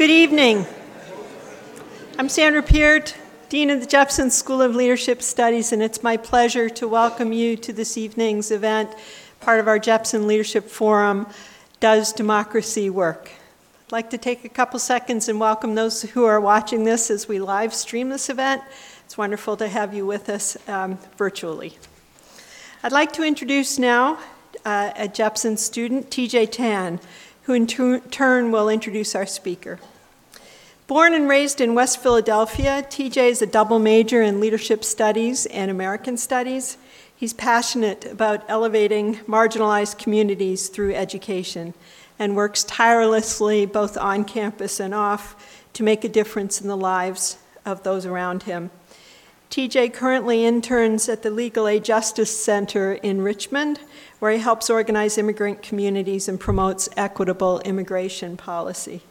[0.00, 0.64] Good evening.
[2.18, 3.14] I'm Sandra Peart,
[3.50, 7.54] Dean of the Jepson School of Leadership Studies, and it's my pleasure to welcome you
[7.58, 8.88] to this evening's event,
[9.40, 11.26] part of our Jepson Leadership Forum,
[11.80, 13.30] Does Democracy Work?
[13.88, 17.28] I'd like to take a couple seconds and welcome those who are watching this as
[17.28, 18.62] we live stream this event.
[19.04, 21.76] It's wonderful to have you with us um, virtually.
[22.82, 24.18] I'd like to introduce now
[24.64, 27.00] uh, a Jepson student, TJ Tan,
[27.50, 29.80] who in turn will introduce our speaker.
[30.86, 35.68] Born and raised in West Philadelphia, TJ is a double major in leadership studies and
[35.68, 36.76] American studies.
[37.16, 41.74] He's passionate about elevating marginalized communities through education
[42.20, 45.34] and works tirelessly both on campus and off
[45.72, 47.36] to make a difference in the lives
[47.66, 48.70] of those around him.
[49.50, 53.80] TJ currently interns at the Legal Aid Justice Center in Richmond,
[54.20, 59.02] where he helps organize immigrant communities and promotes equitable immigration policy.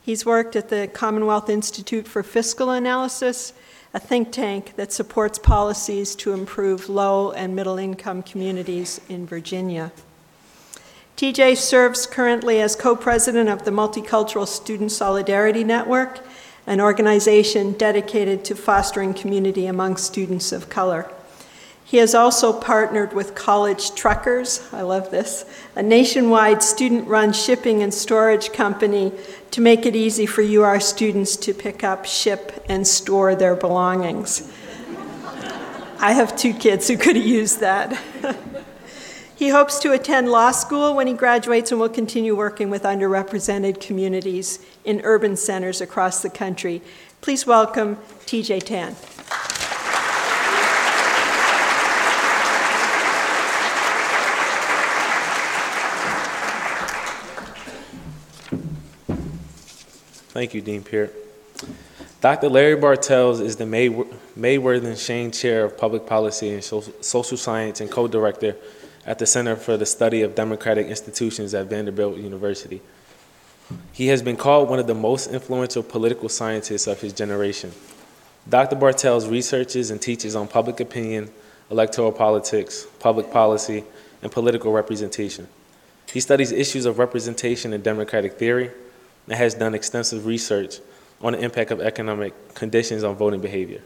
[0.00, 3.52] He's worked at the Commonwealth Institute for Fiscal Analysis,
[3.92, 9.92] a think tank that supports policies to improve low and middle income communities in Virginia.
[11.18, 16.20] TJ serves currently as co president of the Multicultural Student Solidarity Network
[16.66, 21.10] an organization dedicated to fostering community among students of color.
[21.84, 25.44] He has also partnered with College Truckers, I love this,
[25.76, 29.12] a nationwide student run shipping and storage company
[29.50, 34.50] to make it easy for UR students to pick up, ship, and store their belongings.
[35.98, 38.00] I have two kids who could have used that.
[39.42, 43.80] He hopes to attend law school when he graduates and will continue working with underrepresented
[43.80, 46.80] communities in urban centers across the country.
[47.22, 48.94] Please welcome TJ Tan.
[60.30, 61.12] Thank you, Dean Peart.
[62.20, 62.48] Dr.
[62.48, 67.80] Larry Bartels is the May, Mayworth and Shane Chair of Public Policy and Social Science
[67.80, 68.56] and co-director
[69.06, 72.80] at the Center for the Study of Democratic Institutions at Vanderbilt University.
[73.92, 77.72] He has been called one of the most influential political scientists of his generation.
[78.48, 78.76] Dr.
[78.76, 81.30] Bartels researches and teaches on public opinion,
[81.70, 83.84] electoral politics, public policy,
[84.20, 85.48] and political representation.
[86.12, 88.70] He studies issues of representation in democratic theory
[89.26, 90.80] and has done extensive research
[91.20, 93.80] on the impact of economic conditions on voting behavior.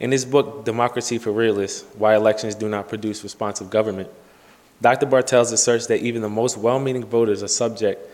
[0.00, 4.08] In his book, Democracy for Realists Why Elections Do Not Produce Responsive Government,
[4.80, 5.06] Dr.
[5.06, 8.10] Bartels asserts that even the most well meaning voters are subject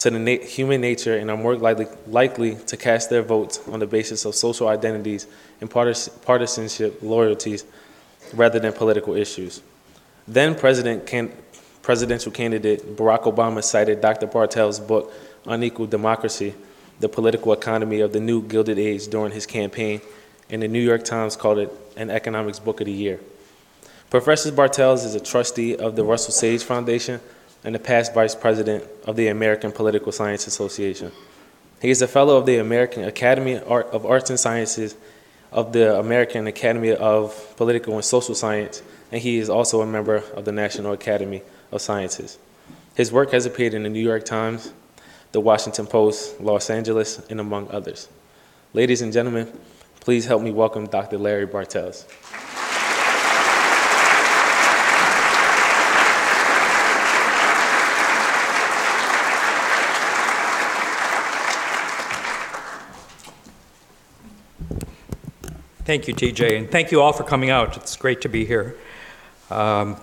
[0.00, 3.80] to the na- human nature and are more likely, likely to cast their votes on
[3.80, 5.26] the basis of social identities
[5.60, 7.64] and partis- partisanship loyalties
[8.32, 9.60] rather than political issues.
[10.26, 11.32] Then President can-
[11.82, 14.26] presidential candidate Barack Obama cited Dr.
[14.26, 15.12] Bartels' book,
[15.46, 16.54] Unequal Democracy
[17.00, 20.00] The Political Economy of the New Gilded Age, during his campaign,
[20.50, 23.20] and the New York Times called it an economics book of the year.
[24.10, 27.20] Professor Bartels is a trustee of the Russell Sage Foundation
[27.62, 31.12] and the past vice president of the American Political Science Association.
[31.82, 34.96] He is a fellow of the American Academy of Arts and Sciences,
[35.52, 38.82] of the American Academy of Political and Social Science,
[39.12, 42.38] and he is also a member of the National Academy of Sciences.
[42.94, 44.72] His work has appeared in the New York Times,
[45.32, 48.08] the Washington Post, Los Angeles, and among others.
[48.72, 49.52] Ladies and gentlemen,
[50.00, 51.18] please help me welcome Dr.
[51.18, 52.06] Larry Bartels.
[65.88, 67.78] Thank you, TJ, and thank you all for coming out.
[67.78, 68.76] It's great to be here.
[69.50, 69.96] Um,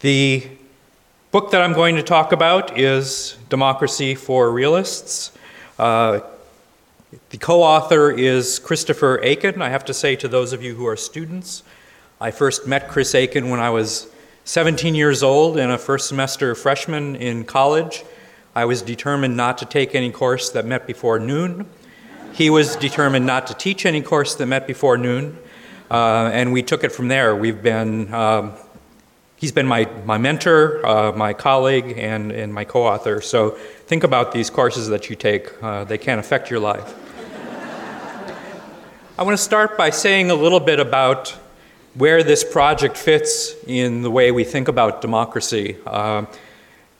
[0.00, 0.46] the
[1.30, 5.32] book that I'm going to talk about is Democracy for Realists.
[5.78, 6.20] Uh,
[7.30, 9.62] the co author is Christopher Achen.
[9.62, 11.62] I have to say to those of you who are students,
[12.20, 14.06] I first met Chris Achen when I was
[14.44, 18.04] 17 years old and a first semester freshman in college.
[18.54, 21.64] I was determined not to take any course that met before noon.
[22.32, 25.36] He was determined not to teach any course that met before noon,
[25.90, 27.34] uh, and we took it from there.
[27.34, 28.52] We've been, um,
[29.36, 33.20] he's been my, my mentor, uh, my colleague, and, and my co author.
[33.20, 33.50] So
[33.86, 36.94] think about these courses that you take, uh, they can affect your life.
[39.18, 41.36] I want to start by saying a little bit about
[41.94, 45.76] where this project fits in the way we think about democracy.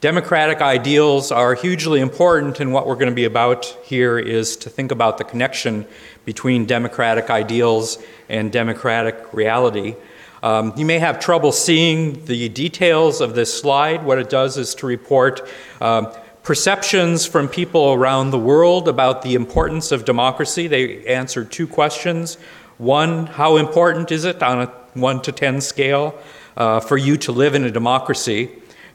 [0.00, 4.70] Democratic ideals are hugely important, and what we're going to be about here is to
[4.70, 5.86] think about the connection
[6.24, 7.98] between democratic ideals
[8.30, 9.94] and democratic reality.
[10.42, 14.02] Um, you may have trouble seeing the details of this slide.
[14.02, 15.46] What it does is to report
[15.82, 16.10] um,
[16.42, 20.66] perceptions from people around the world about the importance of democracy.
[20.66, 22.36] They answered two questions.
[22.78, 26.18] One, how important is it on a 1 to 10 scale
[26.56, 28.48] uh, for you to live in a democracy?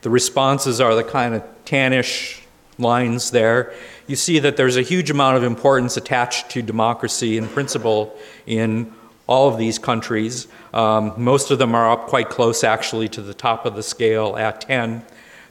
[0.05, 2.39] The responses are the kind of tannish
[2.77, 3.73] lines there.
[4.05, 8.15] You see that there's a huge amount of importance attached to democracy in principle
[8.45, 8.93] in
[9.25, 10.47] all of these countries.
[10.75, 14.37] Um, most of them are up quite close, actually, to the top of the scale
[14.37, 15.03] at 10.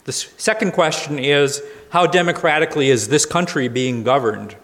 [0.05, 4.55] The second question is how democratically is this country being governed?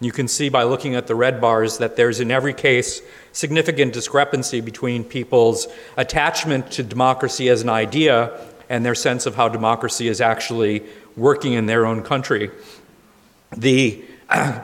[0.00, 3.02] You can see by looking at the red bars that there's in every case
[3.32, 5.68] significant discrepancy between people's
[5.98, 10.82] attachment to democracy as an idea and their sense of how democracy is actually
[11.16, 12.50] working in their own country.
[13.56, 14.04] The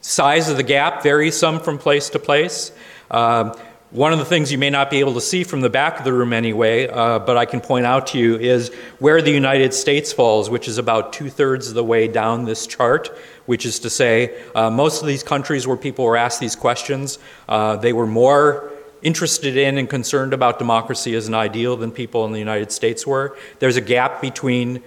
[0.00, 2.72] size of the gap varies some from place to place.
[3.10, 3.54] Uh,
[3.94, 6.04] one of the things you may not be able to see from the back of
[6.04, 9.72] the room anyway, uh, but I can point out to you, is where the United
[9.72, 13.16] States falls, which is about two thirds of the way down this chart,
[13.46, 17.20] which is to say, uh, most of these countries where people were asked these questions,
[17.48, 18.72] uh, they were more
[19.04, 23.06] interested in and concerned about democracy as an ideal than people in the United States
[23.06, 23.36] were.
[23.60, 24.82] There's a gap between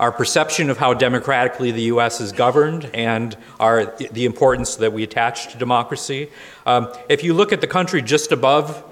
[0.00, 2.20] our perception of how democratically the U.S.
[2.20, 6.30] is governed and our, the importance that we attach to democracy.
[6.66, 8.82] Um, if you look at the country just above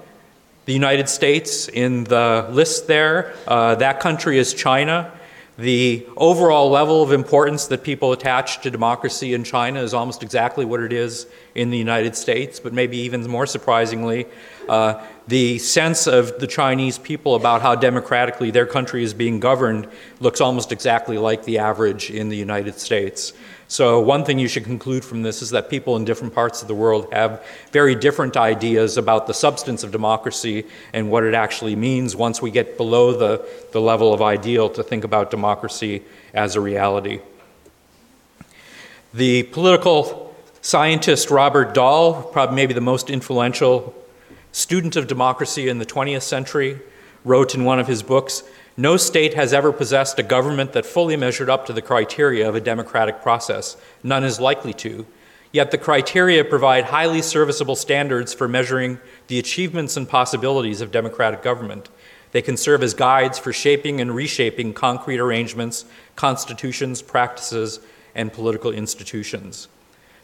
[0.65, 5.11] the United States in the list there, uh, that country is China.
[5.59, 10.63] The overall level of importance that people attach to democracy in China is almost exactly
[10.63, 14.25] what it is in the United States, but maybe even more surprisingly,
[14.69, 19.85] uh, the sense of the Chinese people about how democratically their country is being governed
[20.21, 23.33] looks almost exactly like the average in the United States.
[23.71, 26.67] So, one thing you should conclude from this is that people in different parts of
[26.67, 31.75] the world have very different ideas about the substance of democracy and what it actually
[31.75, 36.01] means once we get below the, the level of ideal to think about democracy
[36.33, 37.21] as a reality.
[39.13, 43.93] The political scientist Robert Dahl, probably maybe the most influential
[44.51, 46.79] student of democracy in the 20th century,
[47.23, 48.41] wrote in one of his books
[48.79, 52.55] No state has ever possessed a government that fully measured up to the criteria of
[52.55, 53.75] a democratic process.
[54.03, 55.05] None is likely to.
[55.51, 61.43] Yet the criteria provide highly serviceable standards for measuring the achievements and possibilities of democratic
[61.43, 61.89] government.
[62.31, 65.83] They can serve as guides for shaping and reshaping concrete arrangements,
[66.15, 67.81] constitutions, practices,
[68.15, 69.67] and political institutions.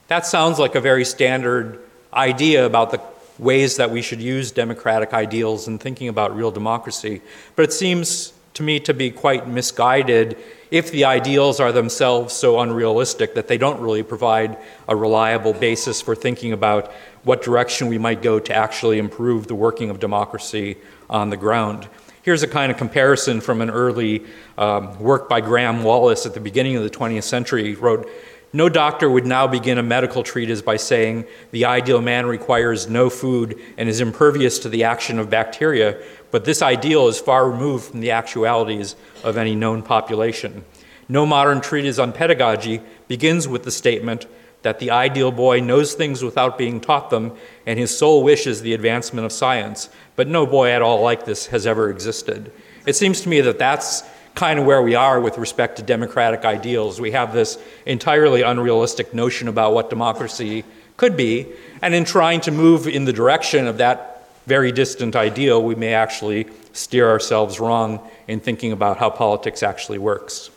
[0.07, 1.81] That sounds like a very standard
[2.13, 3.01] idea about the
[3.37, 7.21] ways that we should use democratic ideals in thinking about real democracy.
[7.57, 10.37] But it seems to me to be quite misguided
[10.71, 14.57] if the ideals are themselves so unrealistic that they don't really provide
[14.87, 16.91] a reliable basis for thinking about
[17.23, 20.77] what direction we might go to actually improve the working of democracy
[21.09, 21.87] on the ground.
[22.23, 24.25] Here's a kind of comparison from an early
[24.57, 27.65] um, work by Graham Wallas at the beginning of the 20th century.
[27.65, 28.09] He wrote,
[28.55, 33.09] no doctor would now begin a medical treatise by saying the ideal man requires no
[33.09, 36.01] food and is impervious to the action of bacteria,
[36.35, 40.65] but this ideal is far removed from the actualities of any known population.
[41.07, 44.25] No modern treatise on pedagogy begins with the statement
[44.63, 47.31] that the ideal boy knows things without being taught them,
[47.65, 49.87] and his sole wish is the advancement of science.
[50.17, 52.51] But no boy at all like this has ever existed.
[52.85, 54.03] It seems to me that that's
[54.33, 56.99] kind of where we are with respect to democratic ideals.
[56.99, 60.65] We have this entirely unrealistic notion about what democracy
[60.98, 61.48] could be,
[61.81, 64.14] and in trying to move in the direction of that
[64.45, 69.97] very distant ideal, we may actually steer ourselves wrong in thinking about how politics actually
[69.97, 70.49] works.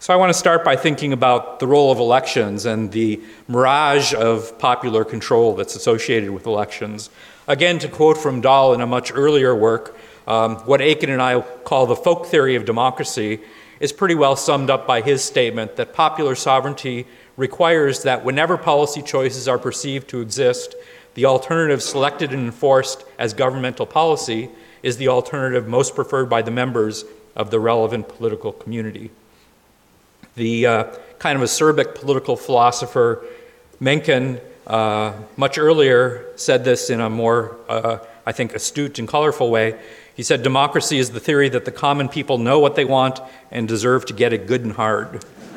[0.00, 4.14] So, I want to start by thinking about the role of elections and the mirage
[4.14, 7.10] of popular control that's associated with elections.
[7.48, 9.96] Again, to quote from Dahl in a much earlier work,
[10.28, 13.40] um, what Achen and I call the folk theory of democracy
[13.80, 17.06] is pretty well summed up by his statement that popular sovereignty
[17.36, 20.74] requires that whenever policy choices are perceived to exist,
[21.18, 24.48] the alternative selected and enforced as governmental policy
[24.84, 29.10] is the alternative most preferred by the members of the relevant political community.
[30.36, 30.84] The uh,
[31.18, 33.26] kind of acerbic political philosopher
[33.80, 39.50] Mencken uh, much earlier said this in a more, uh, I think, astute and colorful
[39.50, 39.76] way.
[40.14, 43.18] He said, Democracy is the theory that the common people know what they want
[43.50, 45.24] and deserve to get it good and hard.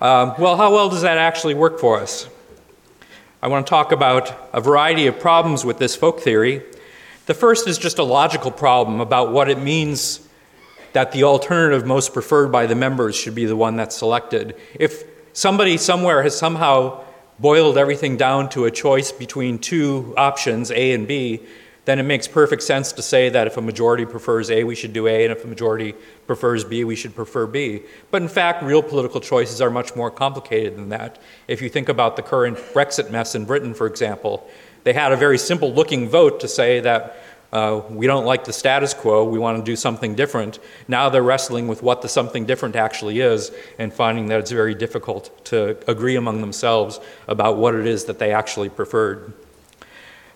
[0.00, 2.28] um, well, how well does that actually work for us?
[3.44, 6.62] I want to talk about a variety of problems with this folk theory.
[7.26, 10.26] The first is just a logical problem about what it means
[10.94, 14.56] that the alternative most preferred by the members should be the one that's selected.
[14.80, 17.04] If somebody somewhere has somehow
[17.38, 21.42] boiled everything down to a choice between two options, A and B,
[21.84, 24.92] then it makes perfect sense to say that if a majority prefers A, we should
[24.92, 25.94] do A, and if a majority
[26.26, 27.82] prefers B, we should prefer B.
[28.10, 31.20] But in fact, real political choices are much more complicated than that.
[31.46, 34.48] If you think about the current Brexit mess in Britain, for example,
[34.84, 37.16] they had a very simple looking vote to say that
[37.52, 40.58] uh, we don't like the status quo, we want to do something different.
[40.88, 44.74] Now they're wrestling with what the something different actually is and finding that it's very
[44.74, 46.98] difficult to agree among themselves
[47.28, 49.32] about what it is that they actually preferred.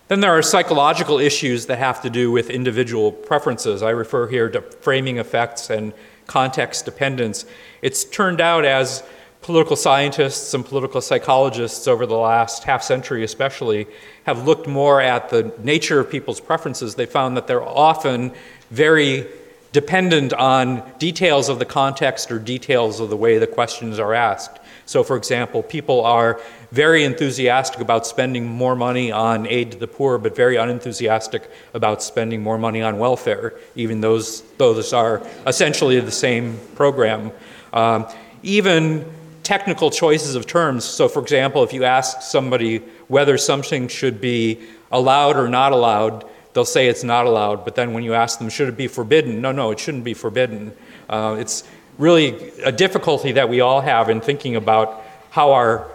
[0.09, 3.83] Then there are psychological issues that have to do with individual preferences.
[3.83, 5.93] I refer here to framing effects and
[6.27, 7.45] context dependence.
[7.83, 9.03] It's turned out as
[9.43, 13.87] political scientists and political psychologists over the last half century, especially,
[14.25, 16.95] have looked more at the nature of people's preferences.
[16.95, 18.33] They found that they're often
[18.71, 19.27] very
[19.73, 24.59] dependent on details of the context or details of the way the questions are asked.
[24.87, 29.87] So, for example, people are very enthusiastic about spending more money on aid to the
[29.87, 35.99] poor, but very unenthusiastic about spending more money on welfare, even those those are essentially
[36.01, 37.33] the same program.
[37.73, 38.07] Um,
[38.43, 39.05] even
[39.43, 40.85] technical choices of terms.
[40.85, 44.61] So, for example, if you ask somebody whether something should be
[44.93, 47.65] allowed or not allowed, they'll say it's not allowed.
[47.65, 49.41] But then when you ask them, should it be forbidden?
[49.41, 50.73] No, no, it shouldn't be forbidden.
[51.09, 51.65] Uh, it's
[51.97, 55.89] really a difficulty that we all have in thinking about how our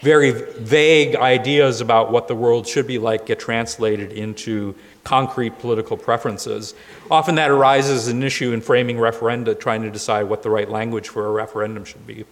[0.00, 5.96] very vague ideas about what the world should be like get translated into concrete political
[5.96, 6.74] preferences.
[7.10, 10.68] Often that arises as an issue in framing referenda, trying to decide what the right
[10.68, 12.24] language for a referendum should be.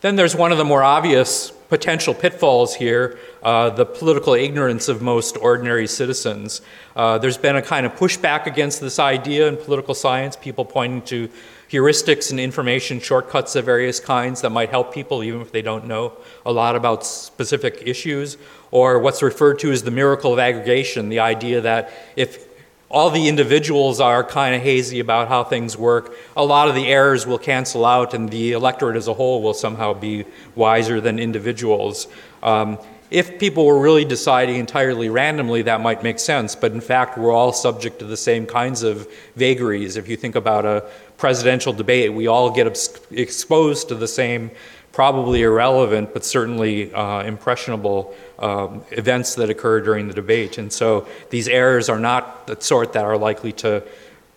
[0.00, 5.00] Then there's one of the more obvious potential pitfalls here uh, the political ignorance of
[5.00, 6.60] most ordinary citizens.
[6.96, 11.02] Uh, there's been a kind of pushback against this idea in political science, people pointing
[11.02, 11.30] to
[11.72, 15.86] heuristics and information shortcuts of various kinds that might help people even if they don't
[15.86, 16.12] know
[16.44, 18.36] a lot about specific issues,
[18.70, 22.46] or what's referred to as the miracle of aggregation, the idea that if
[22.90, 26.86] all the individuals are kind of hazy about how things work, a lot of the
[26.88, 31.18] errors will cancel out and the electorate as a whole will somehow be wiser than
[31.18, 32.06] individuals.
[32.42, 32.78] Um,
[33.12, 37.30] if people were really deciding entirely randomly, that might make sense, but in fact, we're
[37.30, 39.98] all subject to the same kinds of vagaries.
[39.98, 40.88] If you think about a
[41.22, 42.66] presidential debate, we all get
[43.12, 44.50] exposed to the same
[44.90, 50.58] probably irrelevant, but certainly uh, impressionable um, events that occur during the debate.
[50.58, 53.84] And so these errors are not the sort that are likely to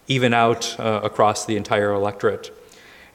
[0.07, 2.55] even out uh, across the entire electorate.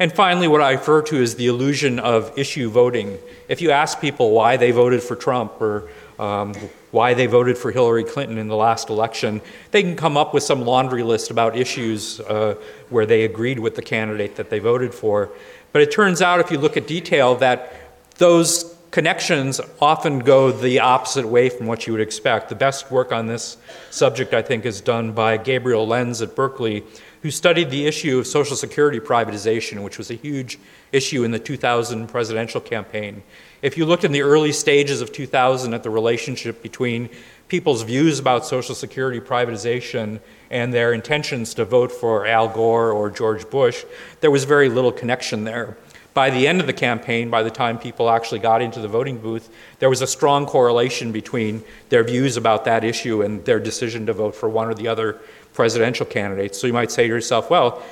[0.01, 3.19] And finally, what I refer to is the illusion of issue voting.
[3.47, 6.55] If you ask people why they voted for Trump or um,
[6.91, 10.43] why they voted for Hillary Clinton in the last election, they can come up with
[10.43, 12.55] some laundry list about issues uh,
[12.89, 15.31] where they agreed with the candidate that they voted for.
[15.73, 17.73] But it turns out, if you look at detail, that
[18.19, 22.49] those connections often go the opposite way from what you would expect.
[22.49, 23.57] The best work on this
[23.91, 26.83] subject, I think, is done by Gabriel Lenz at Berkeley,
[27.23, 30.59] who studied the issue of Social Security privatization, which was a huge
[30.91, 33.23] issue in the 2000 presidential campaign.
[33.63, 37.11] If you looked in the early stages of 2000 at the relationship between
[37.49, 43.11] people's views about Social Security privatization and their intentions to vote for Al Gore or
[43.11, 43.85] George Bush,
[44.21, 45.77] there was very little connection there.
[46.13, 49.19] By the end of the campaign, by the time people actually got into the voting
[49.19, 49.49] booth,
[49.79, 54.13] there was a strong correlation between their views about that issue and their decision to
[54.13, 55.21] vote for one or the other
[55.61, 56.59] presidential candidates.
[56.59, 57.83] So you might say to yourself, well,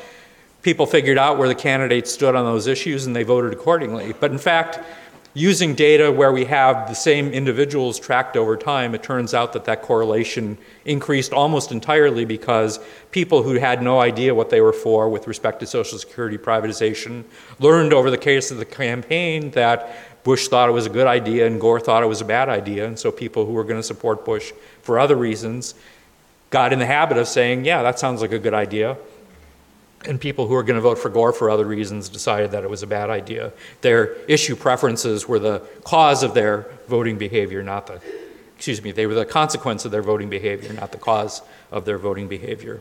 [0.62, 4.14] people figured out where the candidates stood on those issues and they voted accordingly.
[4.18, 4.78] But in fact,
[5.34, 9.66] using data where we have the same individuals tracked over time, it turns out that
[9.66, 10.56] that correlation
[10.86, 15.60] increased almost entirely because people who had no idea what they were for with respect
[15.60, 17.22] to Social Security privatization
[17.58, 21.46] learned over the case of the campaign that Bush thought it was a good idea
[21.46, 22.86] and Gore thought it was a bad idea.
[22.86, 25.74] And so people who were going to support Bush for other reasons
[26.50, 28.96] got in the habit of saying, yeah, that sounds like a good idea.
[30.06, 32.70] And people who were going to vote for Gore for other reasons decided that it
[32.70, 33.52] was a bad idea.
[33.80, 38.00] Their issue preferences were the cause of their voting behavior, not the,
[38.56, 41.98] excuse me, they were the consequence of their voting behavior, not the cause of their
[41.98, 42.80] voting behavior.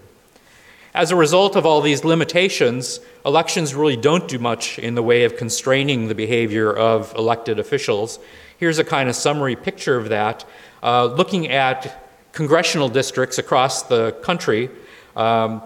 [0.94, 5.26] As a result of all these limitations, elections really don't do much in the way
[5.26, 8.20] of constraining the behavior of elected officials.
[8.58, 10.46] Here's a kind of summary picture of that.
[10.82, 12.07] Uh, looking at
[12.38, 14.70] congressional districts across the country.
[15.16, 15.60] Um,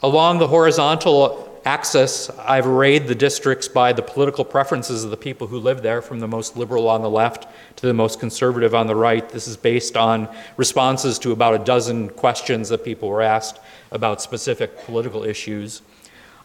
[0.00, 5.48] along the horizontal axis, I've arrayed the districts by the political preferences of the people
[5.48, 8.86] who live there, from the most liberal on the left to the most conservative on
[8.86, 9.28] the right.
[9.28, 13.58] This is based on responses to about a dozen questions that people were asked
[13.90, 15.82] about specific political issues.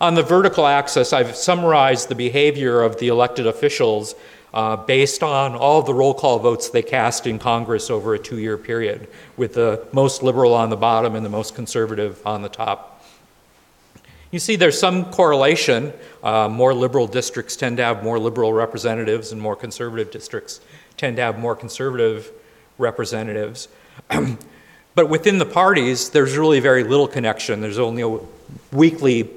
[0.01, 4.15] On the vertical axis, I've summarized the behavior of the elected officials
[4.53, 8.37] uh, based on all the roll call votes they cast in Congress over a two
[8.37, 12.49] year period, with the most liberal on the bottom and the most conservative on the
[12.49, 13.03] top.
[14.29, 15.93] You see, there's some correlation.
[16.23, 20.59] Uh, more liberal districts tend to have more liberal representatives, and more conservative districts
[20.97, 22.31] tend to have more conservative
[22.77, 23.67] representatives.
[24.95, 27.61] but within the parties, there's really very little connection.
[27.61, 28.19] There's only a
[28.71, 29.29] weakly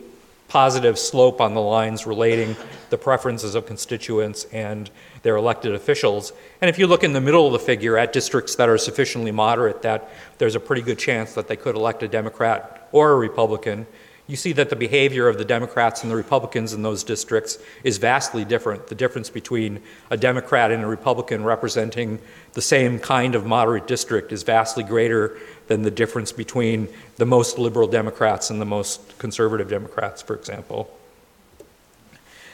[0.56, 2.56] positive slope on the lines relating
[2.88, 6.32] the preferences of constituents and their elected officials.
[6.62, 9.32] And if you look in the middle of the figure at districts that are sufficiently
[9.32, 10.08] moderate that
[10.38, 13.86] there's a pretty good chance that they could elect a Democrat or a Republican,
[14.28, 17.98] you see that the behavior of the Democrats and the Republicans in those districts is
[17.98, 18.86] vastly different.
[18.86, 22.18] The difference between a Democrat and a Republican representing
[22.54, 25.36] the same kind of moderate district is vastly greater
[25.66, 30.90] than the difference between the most liberal Democrats and the most conservative Democrats, for example.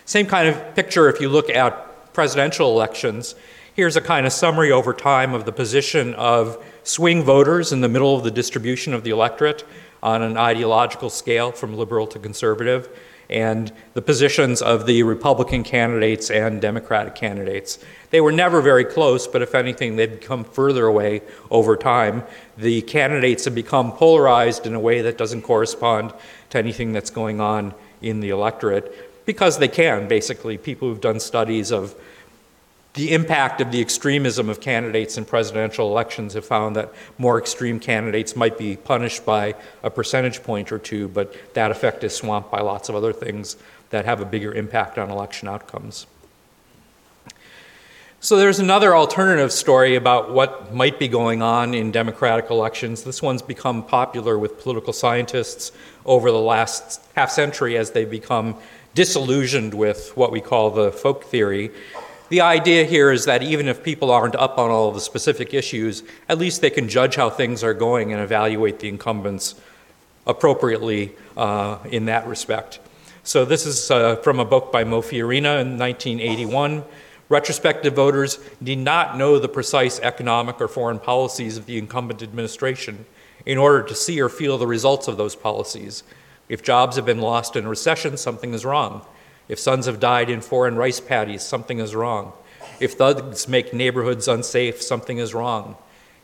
[0.04, 3.34] Same kind of picture if you look at presidential elections.
[3.74, 7.88] Here's a kind of summary over time of the position of swing voters in the
[7.88, 9.64] middle of the distribution of the electorate
[10.02, 12.88] on an ideological scale from liberal to conservative,
[13.32, 17.78] and the positions of the Republican candidates and Democratic candidates.
[18.10, 22.24] They were never very close, but if anything, they've come further away over time.
[22.58, 26.12] The candidates have become polarized in a way that doesn't correspond
[26.50, 30.58] to anything that's going on in the electorate because they can, basically.
[30.58, 31.94] People who've done studies of
[32.94, 37.80] the impact of the extremism of candidates in presidential elections have found that more extreme
[37.80, 42.50] candidates might be punished by a percentage point or two, but that effect is swamped
[42.50, 43.56] by lots of other things
[43.90, 46.06] that have a bigger impact on election outcomes.
[48.20, 53.02] So there's another alternative story about what might be going on in democratic elections.
[53.02, 55.72] This one's become popular with political scientists
[56.06, 58.56] over the last half century as they've become
[58.94, 61.72] disillusioned with what we call the folk theory.
[62.32, 65.52] The idea here is that even if people aren't up on all of the specific
[65.52, 69.54] issues, at least they can judge how things are going and evaluate the incumbents
[70.26, 72.80] appropriately uh, in that respect.
[73.22, 76.84] So this is uh, from a book by Mo Fiorina in 1981.
[77.28, 83.04] Retrospective voters need not know the precise economic or foreign policies of the incumbent administration
[83.44, 86.02] in order to see or feel the results of those policies.
[86.48, 89.04] If jobs have been lost in a recession, something is wrong.
[89.52, 92.32] If sons have died in foreign rice paddies, something is wrong.
[92.80, 95.76] If thugs make neighborhoods unsafe, something is wrong.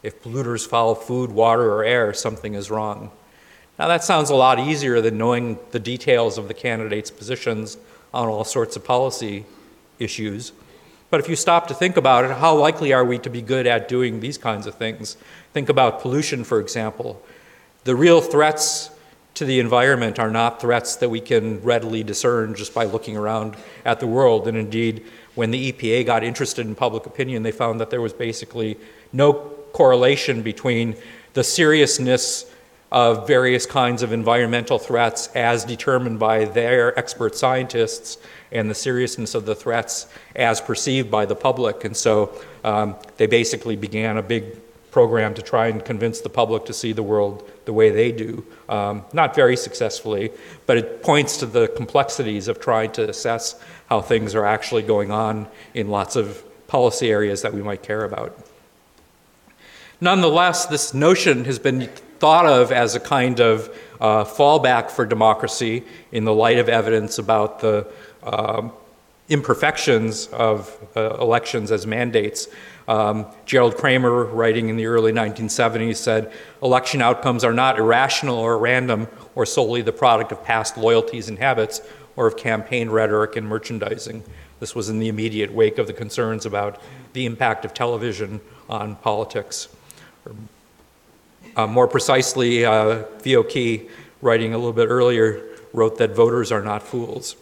[0.02, 3.10] If polluters foul food, water, or air, something is wrong.
[3.78, 7.76] Now, that sounds a lot easier than knowing the details of the candidates' positions
[8.14, 9.44] on all sorts of policy
[9.98, 10.52] issues.
[11.10, 13.66] But if you stop to think about it, how likely are we to be good
[13.66, 15.18] at doing these kinds of things?
[15.52, 17.22] Think about pollution, for example.
[17.84, 18.88] The real threats
[19.38, 23.56] to the environment are not threats that we can readily discern just by looking around
[23.84, 24.48] at the world.
[24.48, 25.04] And indeed,
[25.36, 28.76] when the EPA got interested in public opinion, they found that there was basically
[29.12, 29.32] no
[29.72, 30.96] correlation between
[31.34, 32.52] the seriousness
[32.90, 38.18] of various kinds of environmental threats as determined by their expert scientists
[38.50, 41.84] and the seriousness of the threats as perceived by the public.
[41.84, 42.32] And so
[42.64, 44.56] um, they basically began a big
[44.90, 48.44] program to try and convince the public to see the world the way they do.
[48.68, 50.30] Um, not very successfully,
[50.66, 55.10] but it points to the complexities of trying to assess how things are actually going
[55.10, 58.38] on in lots of policy areas that we might care about.
[60.00, 65.84] Nonetheless, this notion has been thought of as a kind of uh, fallback for democracy
[66.12, 67.86] in the light of evidence about the
[68.22, 68.72] um,
[69.28, 72.48] imperfections of uh, elections as mandates.
[72.86, 78.58] Um, Gerald Kramer, writing in the early 1970s, said election outcomes are not irrational or
[78.58, 81.82] random or solely the product of past loyalties and habits
[82.16, 84.24] or of campaign rhetoric and merchandising.
[84.60, 86.80] This was in the immediate wake of the concerns about
[87.12, 89.68] the impact of television on politics.
[91.56, 93.44] Uh, more precisely, uh, V.O.
[93.44, 93.88] Key,
[94.22, 97.36] writing a little bit earlier, wrote that voters are not fools.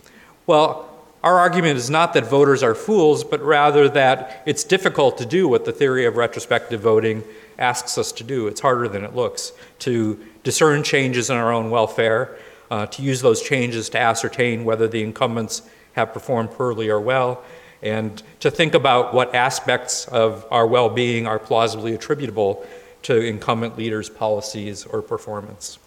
[0.47, 0.96] Well,
[1.27, 5.49] our argument is not that voters are fools, but rather that it's difficult to do
[5.49, 7.25] what the theory of retrospective voting
[7.59, 8.47] asks us to do.
[8.47, 12.39] It's harder than it looks to discern changes in our own welfare,
[12.71, 15.63] uh, to use those changes to ascertain whether the incumbents
[15.95, 17.43] have performed poorly or well,
[17.83, 22.65] and to think about what aspects of our well being are plausibly attributable
[23.03, 25.81] to incumbent leaders' policies or performance.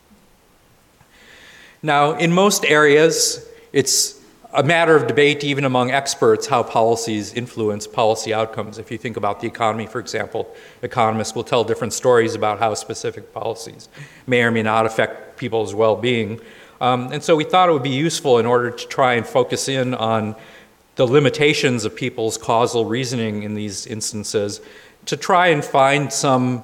[1.82, 4.19] Now, in most areas, it's
[4.54, 8.80] a matter of debate even among experts how policies influence policy outcomes.
[8.80, 12.74] If you think about the economy, for example, economists will tell different stories about how
[12.74, 13.90] specific policies
[14.26, 16.42] may or may not affect people's well being.
[16.82, 19.70] Um, and so we thought it would be useful in order to try and focus
[19.70, 20.36] in on
[20.96, 24.62] the limitations of people's causal reasoning in these instances
[25.06, 26.64] to try and find some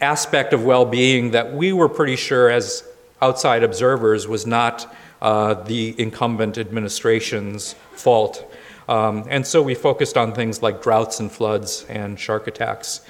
[0.00, 2.84] aspect of well-being that we were pretty sure as
[3.20, 8.50] outside observers was not uh, the incumbent administration's fault.
[8.88, 13.02] Um, and so we focused on things like droughts and floods and shark attacks.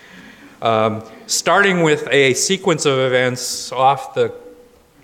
[0.61, 4.35] Um, starting with a sequence of events off the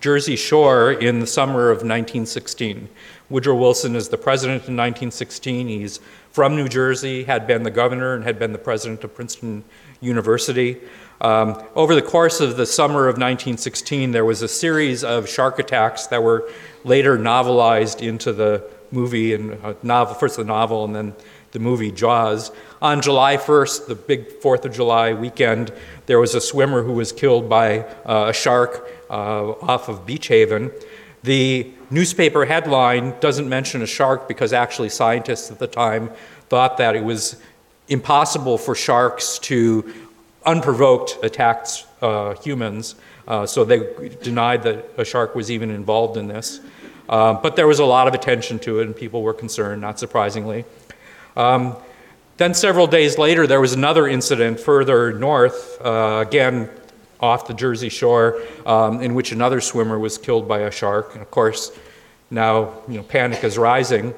[0.01, 2.89] Jersey Shore in the summer of 1916.
[3.29, 5.67] Woodrow Wilson is the president in 1916.
[5.67, 5.99] He's
[6.31, 9.63] from New Jersey, had been the governor, and had been the president of Princeton
[10.01, 10.77] University.
[11.21, 15.59] Um, over the course of the summer of 1916, there was a series of shark
[15.59, 16.49] attacks that were
[16.83, 21.13] later novelized into the movie and uh, novel, first the novel and then
[21.51, 22.51] the movie Jaws.
[22.81, 25.71] On July 1st, the big 4th of July weekend,
[26.05, 30.27] there was a swimmer who was killed by uh, a shark uh, off of Beach
[30.27, 30.71] Haven.
[31.23, 36.11] The newspaper headline doesn't mention a shark because actually scientists at the time
[36.49, 37.37] thought that it was
[37.87, 39.93] impossible for sharks to
[40.45, 41.67] unprovoked attack
[42.01, 42.95] uh, humans.
[43.27, 46.59] Uh, so they denied that a shark was even involved in this.
[47.07, 49.99] Uh, but there was a lot of attention to it, and people were concerned, not
[49.99, 50.65] surprisingly.
[51.35, 51.75] Um,
[52.37, 56.69] then, several days later, there was another incident further north, uh, again
[57.19, 61.13] off the Jersey shore, um, in which another swimmer was killed by a shark.
[61.13, 61.71] And of course,
[62.29, 64.13] now you know, panic is rising.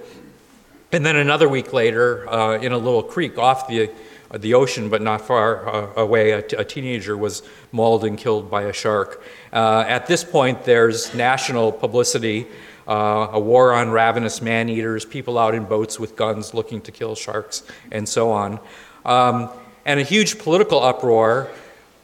[0.91, 3.89] And then another week later, uh, in a little creek off the,
[4.33, 8.51] the ocean, but not far uh, away, a, t- a teenager was mauled and killed
[8.51, 9.23] by a shark.
[9.53, 12.47] Uh, at this point, there's national publicity
[12.87, 16.91] uh, a war on ravenous man eaters, people out in boats with guns looking to
[16.91, 18.59] kill sharks, and so on.
[19.05, 19.49] Um,
[19.85, 21.49] and a huge political uproar.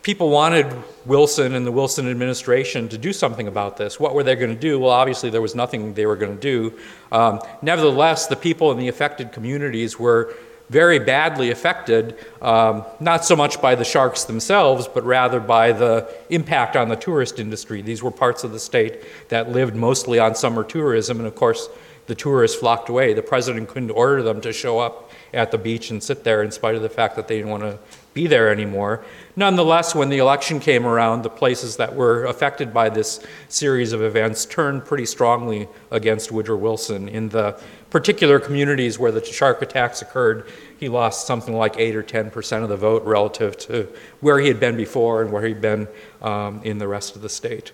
[0.02, 0.68] People wanted
[1.06, 3.98] Wilson and the Wilson administration to do something about this.
[4.00, 4.78] What were they going to do?
[4.78, 6.78] Well, obviously, there was nothing they were going to do.
[7.10, 10.34] Um, nevertheless, the people in the affected communities were
[10.70, 16.10] very badly affected, um, not so much by the sharks themselves, but rather by the
[16.30, 17.82] impact on the tourist industry.
[17.82, 21.70] These were parts of the state that lived mostly on summer tourism, and of course,
[22.08, 23.14] the tourists flocked away.
[23.14, 26.52] The president couldn't order them to show up at the beach and sit there in
[26.52, 27.80] spite of the fact that they didn't want to
[28.14, 29.04] be there anymore.
[29.36, 34.04] Nonetheless, when the election came around, the places that were affected by this series of
[34.04, 37.08] events turned pretty strongly against Woodrow Wilson.
[37.08, 37.60] In the
[37.94, 40.48] particular communities where the shark attacks occurred,
[40.80, 43.88] he lost something like 8 or 10 percent of the vote relative to
[44.20, 45.88] where he had been before and where he'd been
[46.24, 47.72] um, in the rest of the state.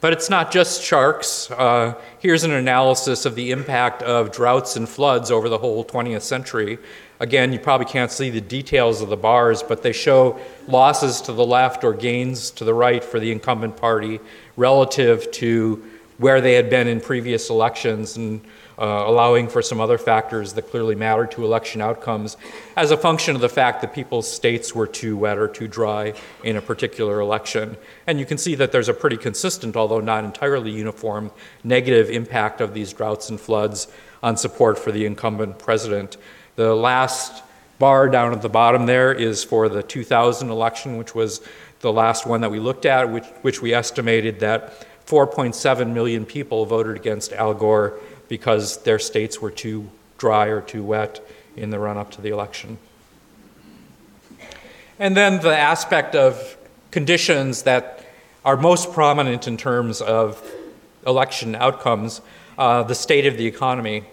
[0.00, 1.50] But it's not just sharks.
[1.50, 6.22] Uh, here's an analysis of the impact of droughts and floods over the whole 20th
[6.22, 6.78] century.
[7.18, 11.34] Again, you probably can't see the details of the bars, but they show losses to
[11.34, 14.18] the left or gains to the right for the incumbent party
[14.56, 15.84] relative to
[16.20, 18.42] where they had been in previous elections and
[18.78, 22.36] uh, allowing for some other factors that clearly matter to election outcomes
[22.76, 26.12] as a function of the fact that people's states were too wet or too dry
[26.44, 27.74] in a particular election.
[28.06, 31.30] And you can see that there's a pretty consistent, although not entirely uniform,
[31.64, 33.88] negative impact of these droughts and floods
[34.22, 36.18] on support for the incumbent president.
[36.56, 37.42] The last
[37.78, 41.40] bar down at the bottom there is for the 2000 election, which was
[41.80, 46.64] the last one that we looked at, which, which we estimated that 4.7 million people
[46.66, 51.20] voted against Al Gore because their states were too dry or too wet
[51.56, 52.78] in the run up to the election.
[55.00, 56.56] And then the aspect of
[56.92, 58.04] conditions that
[58.44, 60.40] are most prominent in terms of
[61.04, 62.20] election outcomes
[62.56, 64.04] uh, the state of the economy.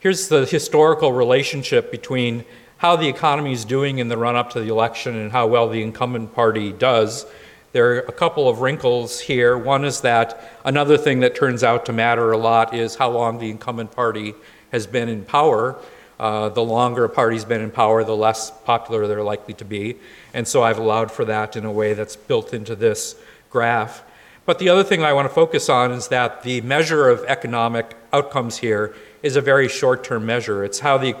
[0.00, 2.44] Here's the historical relationship between
[2.78, 5.68] how the economy is doing in the run up to the election and how well
[5.68, 7.24] the incumbent party does.
[7.72, 9.56] There are a couple of wrinkles here.
[9.56, 13.38] One is that another thing that turns out to matter a lot is how long
[13.38, 14.34] the incumbent party
[14.72, 15.76] has been in power.
[16.18, 19.96] Uh, the longer a party's been in power, the less popular they're likely to be.
[20.34, 23.14] And so I've allowed for that in a way that's built into this
[23.50, 24.02] graph.
[24.46, 27.96] But the other thing I want to focus on is that the measure of economic
[28.12, 30.64] outcomes here is a very short term measure.
[30.64, 31.14] It's how the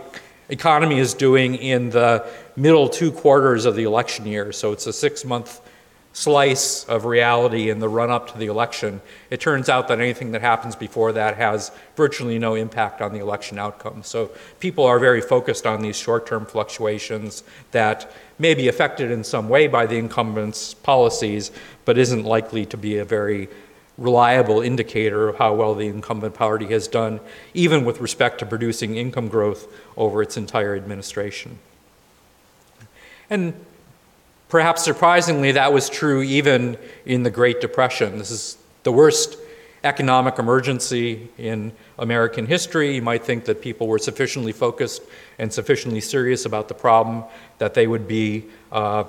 [0.48, 4.50] economy is doing in the middle two quarters of the election year.
[4.50, 5.60] So it's a six month
[6.20, 10.32] slice of reality in the run up to the election, it turns out that anything
[10.32, 14.02] that happens before that has virtually no impact on the election outcome.
[14.02, 19.24] So people are very focused on these short term fluctuations that may be affected in
[19.24, 21.52] some way by the incumbent's policies,
[21.86, 23.48] but isn't likely to be a very
[23.96, 27.18] reliable indicator of how well the incumbent party has done,
[27.54, 31.58] even with respect to producing income growth over its entire administration.
[33.30, 33.54] And
[34.50, 38.18] Perhaps surprisingly, that was true even in the Great Depression.
[38.18, 39.38] This is the worst
[39.84, 42.96] economic emergency in American history.
[42.96, 45.02] You might think that people were sufficiently focused
[45.38, 47.22] and sufficiently serious about the problem
[47.58, 49.04] that they would be uh,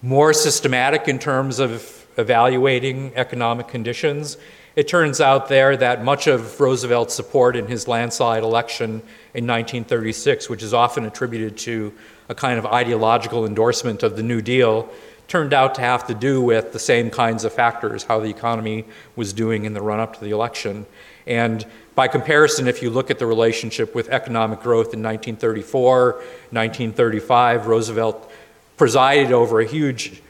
[0.00, 4.38] more systematic in terms of evaluating economic conditions.
[4.76, 9.00] It turns out there that much of Roosevelt's support in his landslide election
[9.32, 11.94] in 1936, which is often attributed to
[12.28, 14.90] a kind of ideological endorsement of the New Deal,
[15.28, 18.84] turned out to have to do with the same kinds of factors, how the economy
[19.16, 20.84] was doing in the run up to the election.
[21.26, 27.66] And by comparison, if you look at the relationship with economic growth in 1934, 1935,
[27.66, 28.30] Roosevelt
[28.76, 30.20] presided over a huge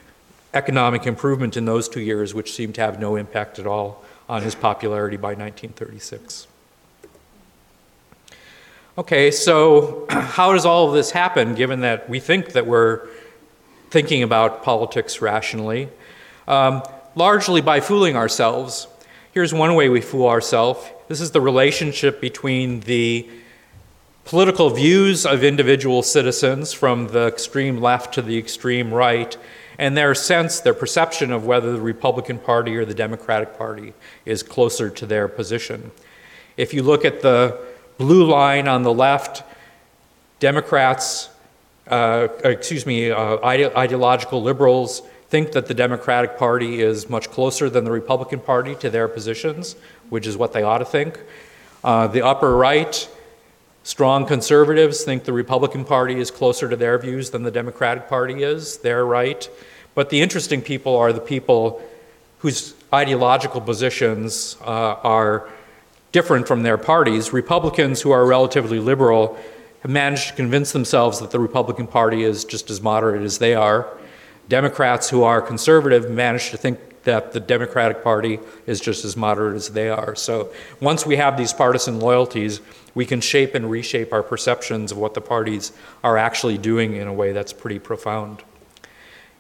[0.55, 4.43] economic improvement in those two years, which seemed to have no impact at all on
[4.43, 6.47] his popularity by 1936.
[8.99, 13.09] Okay, so how does all of this happen given that we think that we're
[13.91, 15.89] thinking about politics rationally?
[16.49, 16.83] Um,
[17.15, 18.87] largely by fooling ourselves.
[19.33, 23.29] Here's one way we fool ourselves this is the relationship between the
[24.25, 29.37] political views of individual citizens from the extreme left to the extreme right
[29.79, 33.93] and their sense, their perception of whether the Republican Party or the Democratic Party
[34.25, 35.91] is closer to their position.
[36.57, 37.59] If you look at the
[37.99, 39.43] blue line on the left,
[40.41, 41.29] Democrats,
[41.89, 47.69] uh, excuse me, uh, ide- ideological liberals think that the Democratic Party is much closer
[47.69, 49.77] than the Republican Party to their positions,
[50.09, 51.21] which is what they ought to think.
[51.83, 53.09] Uh, the upper right,
[53.87, 58.43] strong conservatives think the Republican Party is closer to their views than the Democratic Party
[58.43, 58.79] is.
[58.79, 59.49] They're right.
[59.95, 61.81] But the interesting people are the people
[62.41, 65.49] whose ideological positions uh, are
[66.11, 67.33] different from their parties.
[67.33, 69.39] Republicans who are relatively liberal
[69.83, 73.55] have managed to convince themselves that the Republican Party is just as moderate as they
[73.55, 73.87] are.
[74.49, 79.57] Democrats who are conservative manage to think that the Democratic Party is just as moderate
[79.57, 80.15] as they are.
[80.15, 82.61] So once we have these partisan loyalties,
[82.95, 85.73] we can shape and reshape our perceptions of what the parties
[86.05, 88.43] are actually doing in a way that's pretty profound.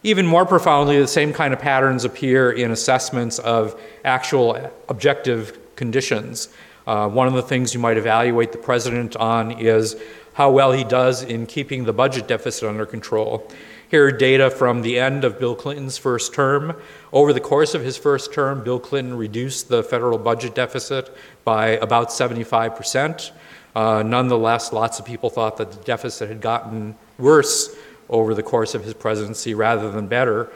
[0.02, 6.48] Even more profoundly, the same kind of patterns appear in assessments of actual objective conditions.
[6.86, 9.96] Uh, one of the things you might evaluate the president on is
[10.34, 13.50] how well he does in keeping the budget deficit under control.
[13.88, 16.74] Here are data from the end of Bill Clinton's first term.
[17.12, 21.68] Over the course of his first term, Bill Clinton reduced the federal budget deficit by
[21.68, 23.30] about 75%.
[23.76, 27.76] Uh, nonetheless, lots of people thought that the deficit had gotten worse
[28.08, 30.50] over the course of his presidency rather than better.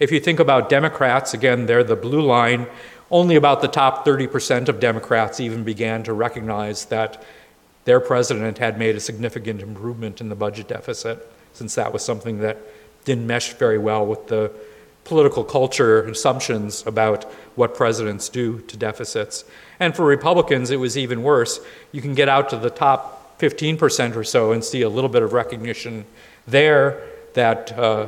[0.00, 2.66] If you think about Democrats, again, they're the blue line,
[3.12, 7.22] only about the top 30% of Democrats even began to recognize that
[7.84, 12.38] their president had made a significant improvement in the budget deficit since that was something
[12.40, 12.58] that
[13.04, 14.52] didn't mesh very well with the
[15.04, 17.24] political culture assumptions about
[17.56, 19.44] what presidents do to deficits.
[19.80, 21.60] And for Republicans, it was even worse.
[21.90, 25.22] You can get out to the top 15% or so and see a little bit
[25.22, 26.04] of recognition
[26.46, 27.02] there
[27.34, 28.06] that uh,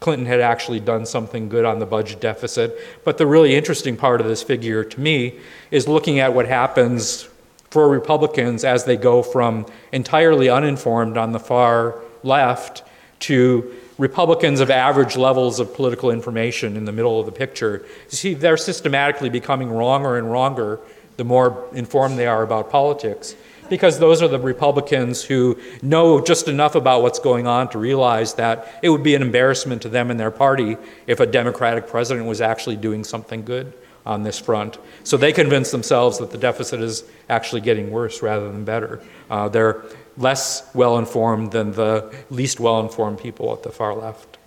[0.00, 2.76] Clinton had actually done something good on the budget deficit.
[3.04, 5.38] But the really interesting part of this figure to me
[5.70, 7.28] is looking at what happens
[7.70, 12.82] for Republicans as they go from entirely uninformed on the far left
[13.20, 17.84] to Republicans of average levels of political information in the middle of the picture.
[18.10, 20.80] You see, they're systematically becoming wronger and wronger
[21.18, 23.36] the more informed they are about politics,
[23.68, 28.34] because those are the Republicans who know just enough about what's going on to realize
[28.34, 32.26] that it would be an embarrassment to them and their party if a Democratic president
[32.26, 33.72] was actually doing something good
[34.04, 34.78] on this front.
[35.04, 39.00] So they convince themselves that the deficit is actually getting worse rather than better.
[39.30, 39.84] Uh, they're
[40.16, 44.38] less well informed than the least well informed people at the far left.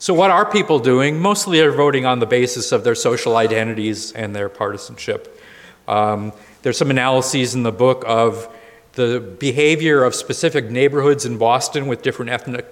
[0.00, 1.20] So, what are people doing?
[1.20, 5.40] Mostly they're voting on the basis of their social identities and their partisanship.
[5.88, 8.54] Um, there's some analyses in the book of
[8.92, 12.66] the behavior of specific neighborhoods in Boston with different ethnic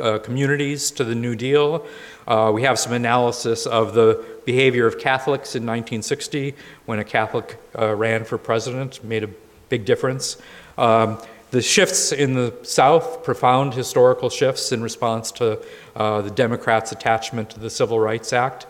[0.00, 1.86] uh, communities to the New Deal.
[2.26, 6.54] Uh, we have some analysis of the behavior of Catholics in 1960
[6.86, 9.28] when a Catholic uh, ran for president, made a
[9.74, 10.36] big difference.
[10.78, 11.18] Um,
[11.50, 15.58] the shifts in the South, profound historical shifts in response to
[15.96, 18.66] uh, the Democrats' attachment to the Civil Rights Act,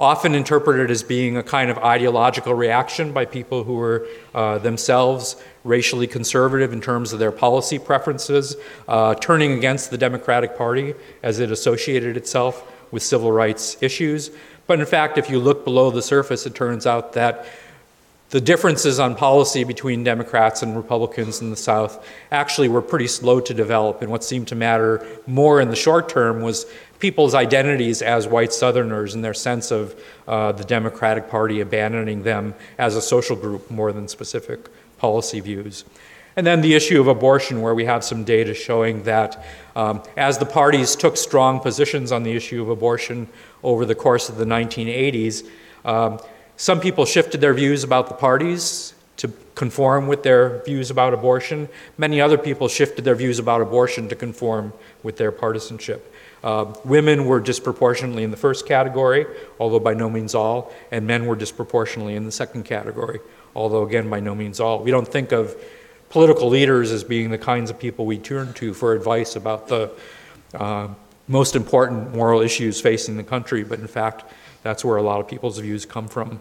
[0.00, 5.36] often interpreted as being a kind of ideological reaction by people who were uh, themselves
[5.62, 8.56] racially conservative in terms of their policy preferences,
[8.88, 10.92] uh, turning against the Democratic Party
[11.22, 12.54] as it associated itself
[12.90, 14.30] with civil rights issues.
[14.66, 17.46] But in fact, if you look below the surface, it turns out that
[18.30, 23.40] the differences on policy between Democrats and Republicans in the South actually were pretty slow
[23.40, 24.02] to develop.
[24.02, 26.66] And what seemed to matter more in the short term was
[26.98, 32.54] people's identities as white Southerners and their sense of uh, the Democratic Party abandoning them
[32.76, 35.84] as a social group more than specific policy views.
[36.36, 40.38] And then the issue of abortion, where we have some data showing that um, as
[40.38, 43.26] the parties took strong positions on the issue of abortion
[43.64, 45.48] over the course of the 1980s,
[45.84, 46.20] um,
[46.58, 51.68] some people shifted their views about the parties to conform with their views about abortion.
[51.96, 54.72] Many other people shifted their views about abortion to conform
[55.04, 56.12] with their partisanship.
[56.42, 59.24] Uh, women were disproportionately in the first category,
[59.60, 63.20] although by no means all, and men were disproportionately in the second category,
[63.54, 64.82] although again by no means all.
[64.82, 65.56] We don't think of
[66.10, 69.92] political leaders as being the kinds of people we turn to for advice about the
[70.54, 70.88] uh,
[71.28, 74.24] most important moral issues facing the country, but in fact,
[74.62, 76.40] that's where a lot of people's views come from.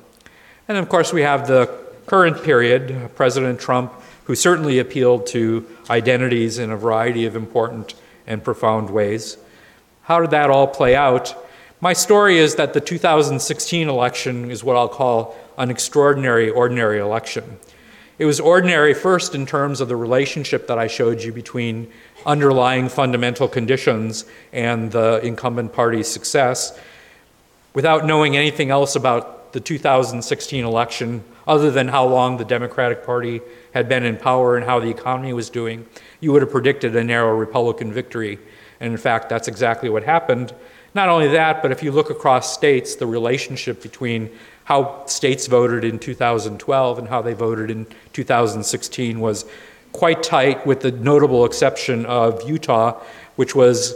[0.68, 1.68] And of course, we have the
[2.06, 3.94] current period, President Trump,
[4.26, 7.94] who certainly appealed to identities in a variety of important
[8.26, 9.38] and profound ways.
[10.04, 11.36] How did that all play out?
[11.80, 17.58] My story is that the 2016 election is what I'll call an extraordinary, ordinary election.
[18.20, 21.92] It was ordinary first in terms of the relationship that I showed you between
[22.26, 26.78] underlying fundamental conditions and the incumbent party's success.
[27.74, 33.42] Without knowing anything else about the 2016 election, other than how long the Democratic Party
[33.74, 35.86] had been in power and how the economy was doing,
[36.20, 38.40] you would have predicted a narrow Republican victory.
[38.80, 40.54] And in fact, that's exactly what happened.
[40.94, 44.30] Not only that, but if you look across states, the relationship between
[44.66, 49.46] how states voted in 2012 and how they voted in 2016 was
[49.94, 53.02] quite tight, with the notable exception of Utah,
[53.36, 53.96] which was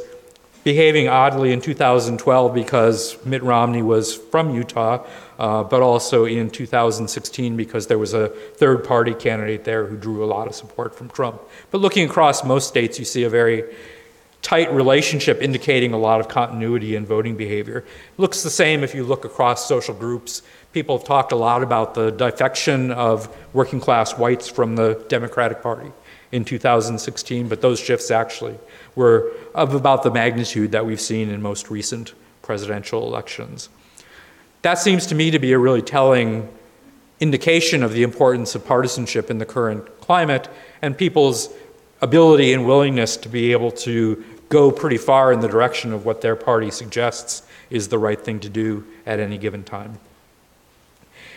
[0.63, 5.05] behaving oddly in 2012 because Mitt Romney was from Utah,
[5.39, 10.23] uh, but also in 2016 because there was a third party candidate there who drew
[10.23, 11.41] a lot of support from Trump.
[11.71, 13.63] But looking across most states, you see a very
[14.41, 17.79] tight relationship indicating a lot of continuity in voting behavior.
[17.79, 20.41] It looks the same if you look across social groups.
[20.73, 25.61] People have talked a lot about the defection of working class whites from the Democratic
[25.61, 25.91] Party
[26.31, 28.57] in 2016, but those shifts actually
[28.95, 33.69] were of about the magnitude that we've seen in most recent presidential elections.
[34.61, 36.49] That seems to me to be a really telling
[37.19, 40.49] indication of the importance of partisanship in the current climate
[40.81, 41.49] and people's
[42.01, 46.21] ability and willingness to be able to go pretty far in the direction of what
[46.21, 49.97] their party suggests is the right thing to do at any given time.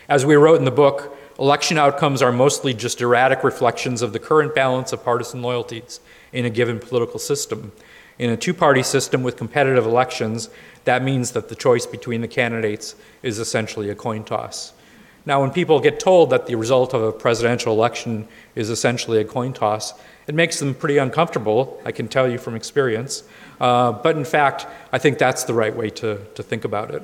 [0.08, 4.18] As we wrote in the book, election outcomes are mostly just erratic reflections of the
[4.18, 6.00] current balance of partisan loyalties
[6.34, 7.72] in a given political system.
[8.18, 10.50] In a two party system with competitive elections,
[10.84, 14.74] that means that the choice between the candidates is essentially a coin toss.
[15.26, 19.24] Now, when people get told that the result of a presidential election is essentially a
[19.24, 19.94] coin toss,
[20.26, 23.22] it makes them pretty uncomfortable, I can tell you from experience.
[23.58, 27.02] Uh, but in fact, I think that's the right way to, to think about it.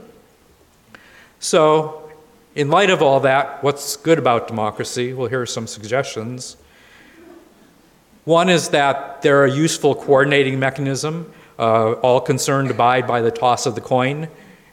[1.39, 2.11] So,
[2.55, 5.15] in light of all that, what's good about democracy?
[5.15, 6.57] Well, here are some suggestions.
[8.25, 11.33] One is that they're a useful coordinating mechanism.
[11.59, 14.29] Uh, all concerned abide by the toss of the coin,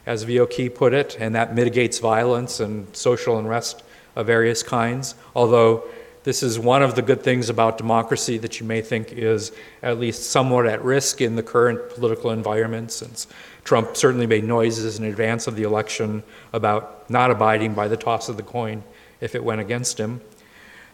[0.06, 0.46] as V.O.
[0.46, 3.82] Key put it, and that mitigates violence and social unrest
[4.16, 5.14] of various kinds.
[5.34, 5.84] Although
[6.24, 9.98] this is one of the good things about democracy that you may think is at
[9.98, 13.26] least somewhat at risk in the current political environment, since
[13.64, 18.28] Trump certainly made noises in advance of the election about not abiding by the toss
[18.28, 18.82] of the coin
[19.20, 20.20] if it went against him.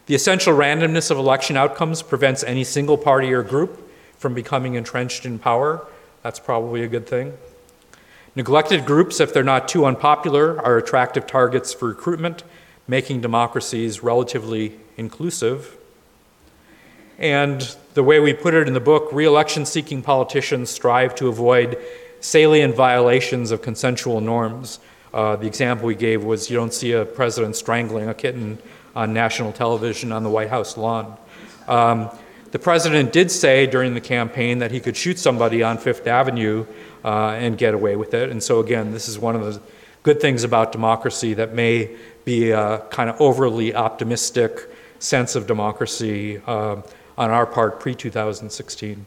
[0.07, 5.25] The essential randomness of election outcomes prevents any single party or group from becoming entrenched
[5.25, 5.85] in power.
[6.21, 7.33] That's probably a good thing.
[8.35, 12.43] Neglected groups, if they're not too unpopular, are attractive targets for recruitment,
[12.87, 15.75] making democracies relatively inclusive.
[17.17, 21.29] And the way we put it in the book, re election seeking politicians strive to
[21.29, 21.79] avoid
[22.19, 24.79] salient violations of consensual norms.
[25.13, 28.59] Uh, the example we gave was you don't see a president strangling a kitten
[28.95, 31.17] on national television on the White House lawn.
[31.67, 32.09] Um,
[32.51, 36.65] the president did say during the campaign that he could shoot somebody on Fifth Avenue
[37.03, 38.29] uh, and get away with it.
[38.29, 39.61] And so, again, this is one of the
[40.03, 46.41] good things about democracy that may be a kind of overly optimistic sense of democracy
[46.47, 46.81] uh,
[47.17, 49.05] on our part pre 2016.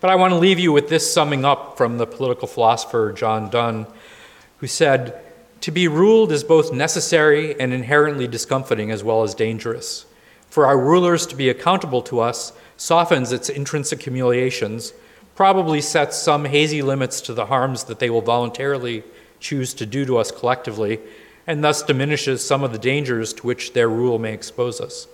[0.00, 3.48] But I want to leave you with this summing up from the political philosopher John
[3.48, 3.86] Dunn,
[4.58, 5.21] who said,
[5.62, 10.06] To be ruled is both necessary and inherently discomfiting as well as dangerous.
[10.50, 14.92] For our rulers to be accountable to us softens its intrinsic humiliations,
[15.36, 19.04] probably sets some hazy limits to the harms that they will voluntarily
[19.38, 20.98] choose to do to us collectively,
[21.46, 25.06] and thus diminishes some of the dangers to which their rule may expose us.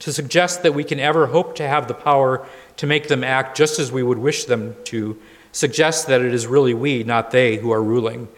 [0.00, 2.46] To suggest that we can ever hope to have the power
[2.76, 5.18] to make them act just as we would wish them to
[5.50, 8.28] suggests that it is really we, not they, who are ruling.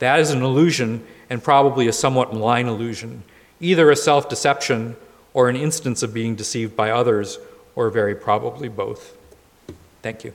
[0.00, 3.22] That is an illusion, and probably a somewhat malign illusion,
[3.60, 4.96] either a self deception
[5.34, 7.38] or an instance of being deceived by others,
[7.76, 9.14] or very probably both.
[10.02, 10.32] Thank you.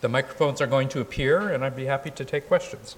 [0.00, 2.96] The microphones are going to appear, and I'd be happy to take questions.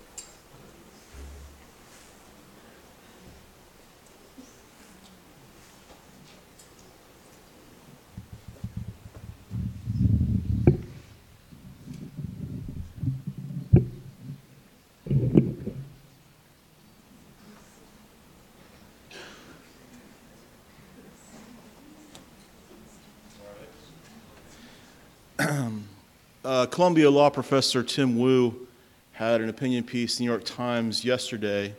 [26.51, 28.67] Uh, Columbia law professor Tim Wu
[29.13, 31.75] had an opinion piece in the New York Times yesterday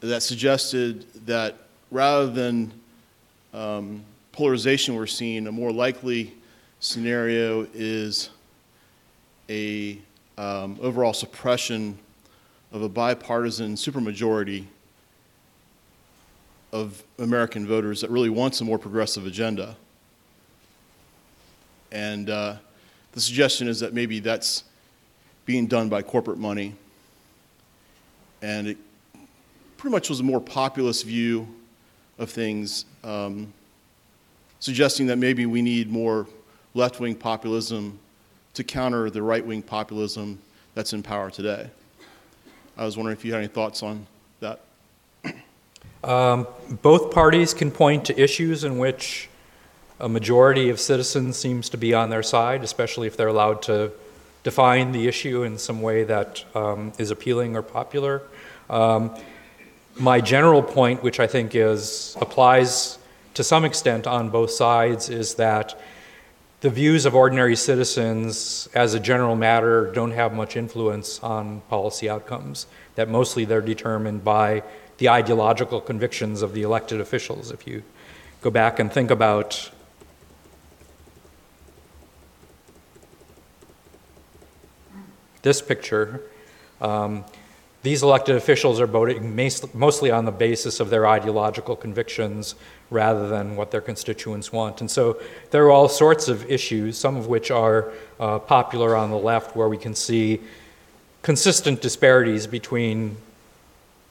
[0.00, 1.54] that suggested that
[1.90, 2.72] rather than
[3.52, 6.32] um, polarization we're seeing, a more likely
[6.80, 8.30] scenario is
[9.50, 9.98] a
[10.38, 11.98] um, overall suppression
[12.72, 14.64] of a bipartisan supermajority
[16.72, 19.76] of American voters that really wants a more progressive agenda.
[21.92, 22.56] And uh,
[23.14, 24.64] the suggestion is that maybe that's
[25.46, 26.74] being done by corporate money.
[28.42, 28.76] And it
[29.76, 31.46] pretty much was a more populist view
[32.18, 33.52] of things, um,
[34.60, 36.26] suggesting that maybe we need more
[36.74, 37.98] left wing populism
[38.54, 40.38] to counter the right wing populism
[40.74, 41.70] that's in power today.
[42.76, 44.06] I was wondering if you had any thoughts on
[44.40, 44.60] that.
[46.02, 46.46] Um,
[46.82, 49.28] both parties can point to issues in which
[50.04, 53.90] a majority of citizens seems to be on their side, especially if they're allowed to
[54.42, 58.20] define the issue in some way that um, is appealing or popular.
[58.68, 59.16] Um,
[59.96, 62.98] my general point, which I think is applies
[63.32, 65.80] to some extent on both sides, is that
[66.60, 72.10] the views of ordinary citizens, as a general matter, don't have much influence on policy
[72.10, 72.66] outcomes.
[72.96, 74.64] That mostly they're determined by
[74.98, 77.50] the ideological convictions of the elected officials.
[77.50, 77.82] If you
[78.42, 79.70] go back and think about
[85.44, 86.20] this picture,
[86.80, 87.24] um,
[87.84, 89.36] these elected officials are voting
[89.74, 92.54] mostly on the basis of their ideological convictions
[92.90, 94.80] rather than what their constituents want.
[94.80, 95.20] And so
[95.50, 99.54] there are all sorts of issues, some of which are uh, popular on the left,
[99.54, 100.40] where we can see
[101.22, 103.16] consistent disparities between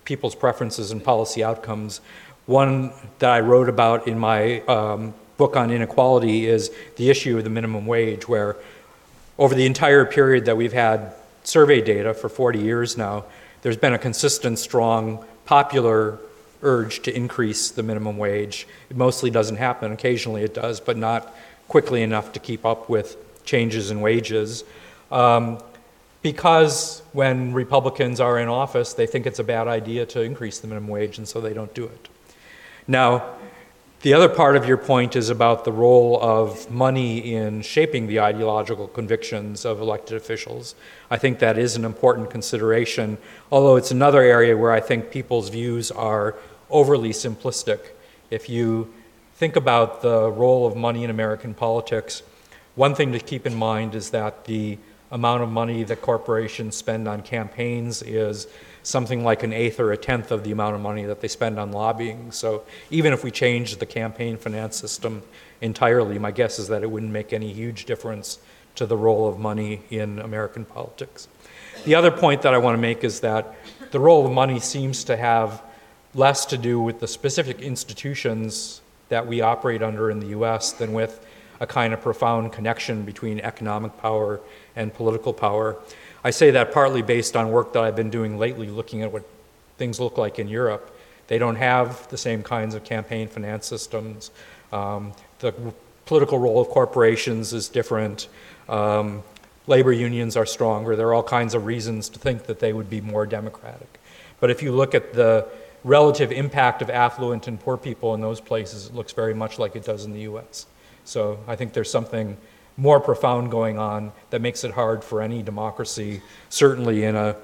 [0.06, 2.00] people's preferences and policy outcomes.
[2.46, 7.44] One that I wrote about in my um, book on inequality is the issue of
[7.44, 8.56] the minimum wage, where
[9.40, 13.26] over the entire period that we've had survey data for 40 years now,
[13.62, 16.20] there's been a consistent, strong, popular
[16.62, 18.68] urge to increase the minimum wage.
[18.90, 19.92] It mostly doesn't happen.
[19.92, 21.36] Occasionally it does, but not
[21.68, 24.64] quickly enough to keep up with changes in wages.
[25.12, 25.60] Um,
[26.22, 30.68] because when Republicans are in office, they think it's a bad idea to increase the
[30.68, 32.08] minimum wage, and so they don't do it.
[32.88, 33.36] Now,
[34.04, 38.20] the other part of your point is about the role of money in shaping the
[38.20, 40.76] ideological convictions of elected officials.
[41.10, 43.18] I think that is an important consideration,
[43.50, 46.36] although it's another area where I think people's views are
[46.70, 47.80] overly simplistic.
[48.30, 48.94] If you
[49.36, 52.24] think about the role of money in American politics,
[52.76, 54.80] one thing to keep in mind is that the
[55.12, 58.48] amount of money that corporations spend on campaigns is
[58.84, 61.58] something like an eighth or a tenth of the amount of money that they spend
[61.58, 62.32] on lobbying.
[62.32, 65.24] So even if we changed the campaign finance system
[65.62, 68.40] entirely, my guess is that it wouldn't make any huge difference
[68.76, 71.28] to the role of money in American politics.
[71.86, 73.56] The other point that I want to make is that
[73.92, 75.62] the role of money seems to have
[76.16, 80.94] less to do with the specific institutions that we operate under in the US than
[80.94, 81.26] with
[81.60, 84.40] a kind of profound connection between economic power
[84.76, 85.78] and political power.
[86.24, 89.24] I say that partly based on work that I've been doing lately, looking at what
[89.78, 90.96] things look like in Europe.
[91.28, 94.32] They don't have the same kinds of campaign finance systems.
[94.72, 95.54] Um, the
[96.06, 98.28] political role of corporations is different.
[98.70, 99.24] Um,
[99.68, 100.96] labor unions are stronger.
[100.96, 104.00] There are all kinds of reasons to think that they would be more democratic.
[104.40, 105.48] But if you look at the
[105.84, 109.76] relative impact of affluent and poor people in those places, it looks very much like
[109.76, 110.66] it does in the US.
[111.06, 112.38] So I think there's something
[112.78, 117.36] more profound going on that makes it hard for any democracy, certainly in a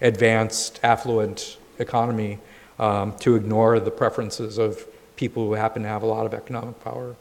[0.00, 2.38] advanced, affluent economy,
[2.78, 4.86] um, to ignore the preferences of
[5.16, 7.16] people who happen to have a lot of economic power.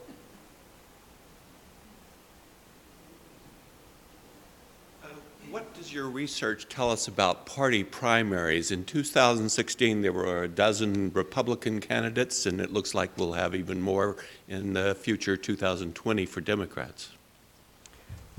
[5.50, 8.70] What does your research tell us about party primaries?
[8.70, 13.82] In 2016, there were a dozen Republican candidates, and it looks like we'll have even
[13.82, 17.17] more in the future 2020 for Democrats.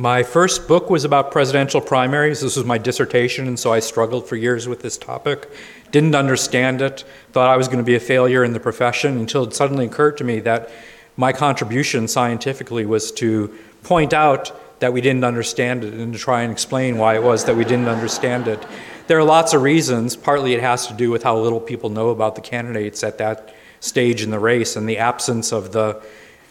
[0.00, 2.40] My first book was about presidential primaries.
[2.40, 5.50] This was my dissertation, and so I struggled for years with this topic.
[5.90, 9.42] Didn't understand it, thought I was going to be a failure in the profession until
[9.42, 10.70] it suddenly occurred to me that
[11.16, 16.42] my contribution scientifically was to point out that we didn't understand it and to try
[16.42, 18.64] and explain why it was that we didn't understand it.
[19.08, 20.14] There are lots of reasons.
[20.14, 23.52] Partly it has to do with how little people know about the candidates at that
[23.80, 26.00] stage in the race and the absence of the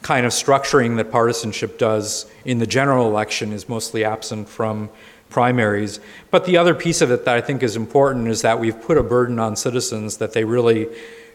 [0.08, 4.89] kind of structuring that partisanship does in the general election is mostly absent from
[5.30, 5.99] primaries.
[6.32, 8.97] But the other piece of it that I think is important is that we've put
[8.97, 10.88] a burden on citizens that they really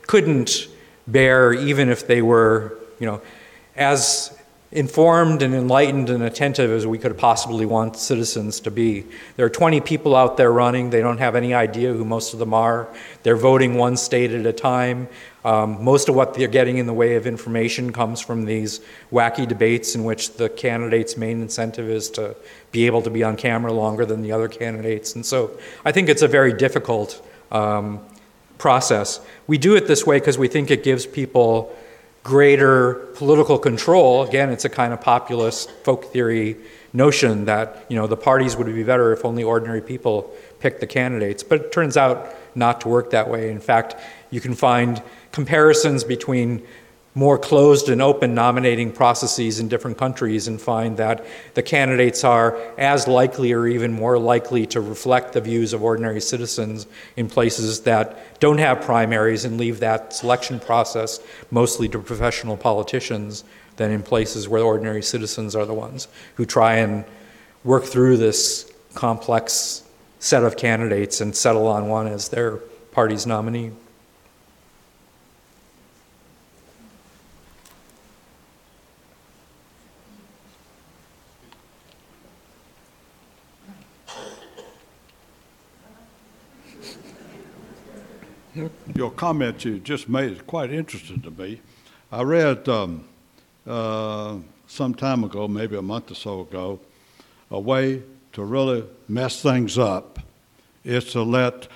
[0.07, 0.69] couldn't
[1.07, 3.21] bear even if they were, you know,
[3.77, 4.35] as
[4.73, 9.05] informed and enlightened and attentive as we could possibly want citizens to be.
[9.37, 10.89] There are 20 people out there running.
[10.89, 12.89] They don't have any idea who most of them are.
[13.23, 15.09] They're voting one state at a time.
[15.45, 18.81] Um, most of what they're getting in the way of information comes from these
[19.13, 22.35] wacky debates in which the candidate's main incentive is to
[22.71, 25.15] be able to be on camera longer than the other candidates.
[25.15, 28.01] And so I think it's a very difficult um,
[28.57, 29.21] process.
[29.47, 31.77] We do it this way because we think it gives people
[32.23, 34.23] greater political control.
[34.23, 36.57] Again, it's a kind of populist folk theory
[36.93, 40.87] notion that you know the parties would be better if only ordinary people picked the
[40.87, 41.43] candidates.
[41.43, 43.51] But it turns out not to work that way.
[43.51, 43.97] In fact,
[44.31, 45.03] you can find
[45.33, 46.65] comparisons between
[47.15, 52.57] more closed and open nominating processes in different countries and find that the candidates are
[52.79, 56.87] as likely or even more likely to reflect the views of ordinary citizens
[57.17, 63.45] in places that don't have primaries and leave that selection process mostly to professional politicians
[63.77, 67.05] than in places where ordinary citizens are the ones who try and
[67.63, 69.83] work through this complex
[70.19, 72.57] set of candidates and settle on one as their
[72.93, 73.73] party's nominee.
[88.95, 91.61] Your comment you just made is quite interesting to me.
[92.11, 93.05] I read um,
[93.67, 94.37] uh,
[94.67, 96.79] some time ago, maybe a month or so ago,
[97.51, 100.19] a way to really mess things up
[100.85, 101.69] is to let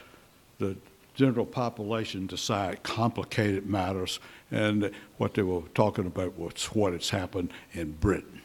[0.59, 0.77] the
[1.15, 4.21] general population decide complicated matters.
[4.51, 8.43] And what they were talking about was what has happened in Britain.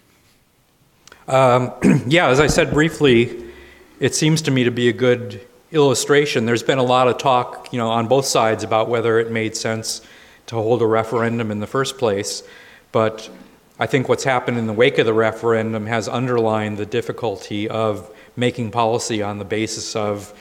[1.27, 1.73] Um,
[2.07, 3.51] yeah, as I said briefly,
[3.99, 6.45] it seems to me to be a good illustration.
[6.45, 9.55] There's been a lot of talk, you know, on both sides about whether it made
[9.55, 10.01] sense
[10.47, 12.43] to hold a referendum in the first place.
[12.91, 13.29] But
[13.79, 18.13] I think what's happened in the wake of the referendum has underlined the difficulty of
[18.35, 20.33] making policy on the basis of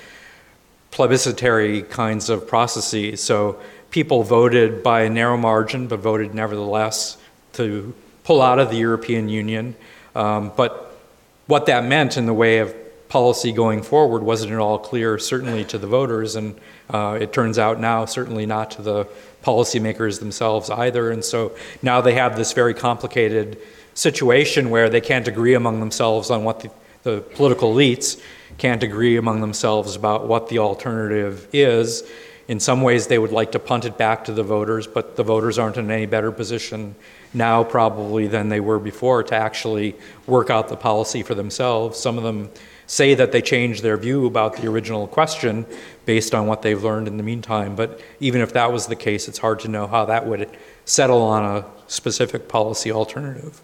[0.91, 3.23] plebiscitary kinds of processes.
[3.23, 3.61] So
[3.91, 7.17] people voted by a narrow margin, but voted nevertheless
[7.53, 9.77] to pull out of the European Union.
[10.15, 10.99] Um, but
[11.47, 12.75] what that meant in the way of
[13.11, 16.59] policy going forward wasn't at all clear, certainly to the voters, and
[16.89, 19.07] uh, it turns out now certainly not to the
[19.45, 21.11] policymakers themselves either.
[21.11, 23.59] And so now they have this very complicated
[23.95, 26.71] situation where they can't agree among themselves on what the,
[27.03, 28.21] the political elites
[28.59, 32.09] can't agree among themselves about what the alternative is.
[32.47, 35.23] In some ways, they would like to punt it back to the voters, but the
[35.23, 36.95] voters aren't in any better position
[37.33, 39.97] now, probably, than they were before to actually
[40.27, 41.99] work out the policy for themselves.
[41.99, 42.51] Some of them
[42.91, 45.65] say that they changed their view about the original question
[46.07, 47.77] based on what they've learned in the meantime.
[47.77, 50.51] But even if that was the case, it's hard to know how that would
[50.87, 53.61] settle on a specific policy alternative.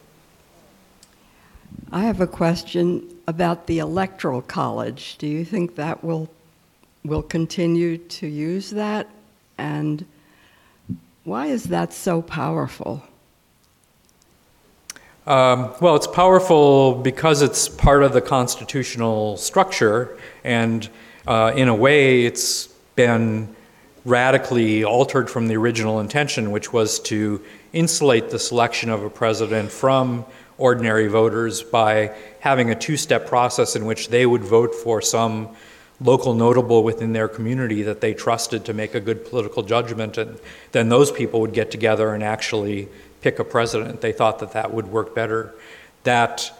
[1.91, 5.17] I have a question about the electoral college.
[5.19, 6.31] Do you think that will
[7.05, 9.09] will continue to use that
[9.59, 10.05] and
[11.25, 13.03] why is that so powerful?
[15.27, 20.89] Um, well, it's powerful because it's part of the constitutional structure, and
[21.27, 23.53] uh, in a way, it's been
[24.05, 29.73] radically altered from the original intention, which was to insulate the selection of a president
[29.73, 30.25] from
[30.59, 35.49] ordinary voters by having a two step process in which they would vote for some
[36.01, 40.39] local notable within their community that they trusted to make a good political judgment, and
[40.71, 42.89] then those people would get together and actually
[43.27, 44.03] pick a president.
[44.03, 45.53] They thought that that would work better.
[46.05, 46.57] That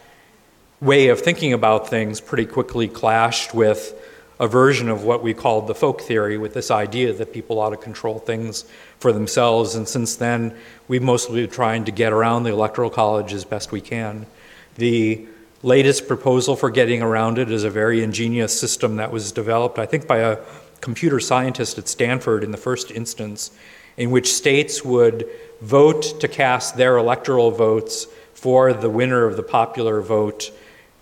[0.81, 3.95] way of thinking about things pretty quickly clashed with
[4.41, 7.71] a version of what we called the folk theory with this idea that people ought
[7.71, 8.65] to control things
[8.99, 9.77] for themselves.
[9.77, 10.57] And since then,
[10.89, 14.27] we've mostly been trying to get around the Electoral College as best we can.
[14.75, 15.25] The
[15.63, 19.87] latest proposal for getting around it is a very ingenious system that was developed, I
[19.87, 20.39] think, by a
[20.81, 23.53] computer scientist at Stanford in the first instance,
[23.97, 25.29] in which states would
[25.61, 30.51] vote to cast their electoral votes for the winner of the popular vote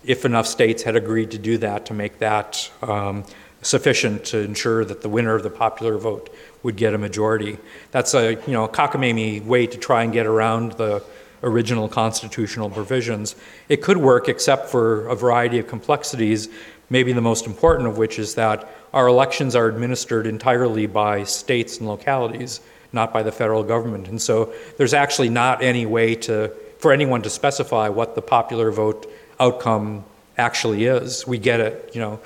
[0.05, 3.25] if enough states had agreed to do that to make that um,
[3.63, 7.59] sufficient to ensure that the winner of the popular vote would get a majority.
[7.91, 11.03] That's a you know cockamamie way to try and get around the
[11.43, 13.37] original constitutional provisions.
[13.69, 16.49] It could work except for a variety of complexities,
[16.89, 21.79] maybe the most important of which is that our elections are administered entirely by states
[21.79, 22.61] and localities,
[22.95, 24.09] not by the federal government.
[24.09, 28.70] And so there's actually not any way to for anyone to specify what the popular
[28.70, 30.05] vote outcome
[30.36, 31.26] actually is.
[31.26, 32.20] We get it, you know,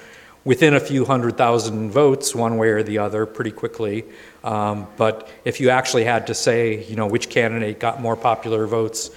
[0.45, 4.05] within a few hundred thousand votes, one way or the other, pretty quickly.
[4.43, 8.67] Um, but if you actually had to say, you know, which candidate got more popular
[8.67, 9.11] votes,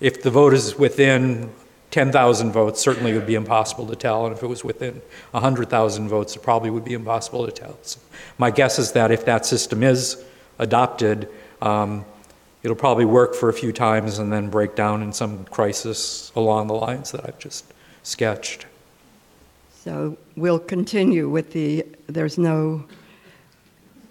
[0.00, 1.50] if the vote is within
[1.90, 4.26] 10,000 votes, certainly it would be impossible to tell.
[4.26, 7.78] And if it was within 100,000 votes, it probably would be impossible to tell.
[7.82, 8.00] So
[8.38, 10.24] my guess is that if that system is
[10.60, 11.28] adopted,
[11.60, 12.04] um,
[12.62, 16.68] it'll probably work for a few times and then break down in some crisis along
[16.68, 17.64] the lines that I've just
[18.04, 18.66] sketched.
[19.82, 22.84] So we'll continue with the, there's no,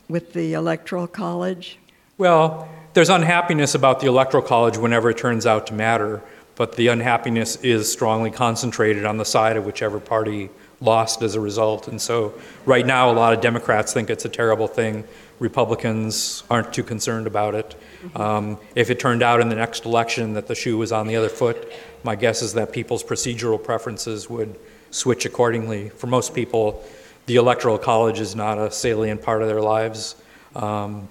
[0.09, 1.77] with the Electoral College?
[2.17, 6.21] Well, there's unhappiness about the Electoral College whenever it turns out to matter,
[6.55, 10.49] but the unhappiness is strongly concentrated on the side of whichever party
[10.81, 11.87] lost as a result.
[11.87, 12.33] And so
[12.65, 15.03] right now, a lot of Democrats think it's a terrible thing.
[15.39, 17.75] Republicans aren't too concerned about it.
[18.15, 21.15] Um, if it turned out in the next election that the shoe was on the
[21.15, 21.71] other foot,
[22.03, 24.57] my guess is that people's procedural preferences would
[24.91, 25.89] switch accordingly.
[25.89, 26.83] For most people,
[27.25, 30.15] the Electoral College is not a salient part of their lives,
[30.55, 31.07] um,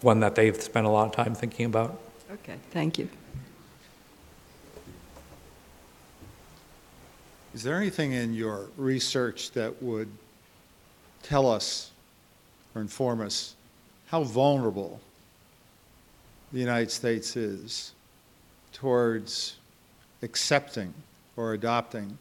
[0.00, 1.98] one that they've spent a lot of time thinking about.
[2.32, 3.08] Okay, thank you.
[7.52, 10.08] Is there anything in your research that would
[11.24, 11.90] tell us
[12.74, 13.56] or inform us
[14.06, 15.00] how vulnerable
[16.52, 17.92] the United States is
[18.72, 19.56] towards
[20.22, 20.94] accepting
[21.36, 22.16] or adopting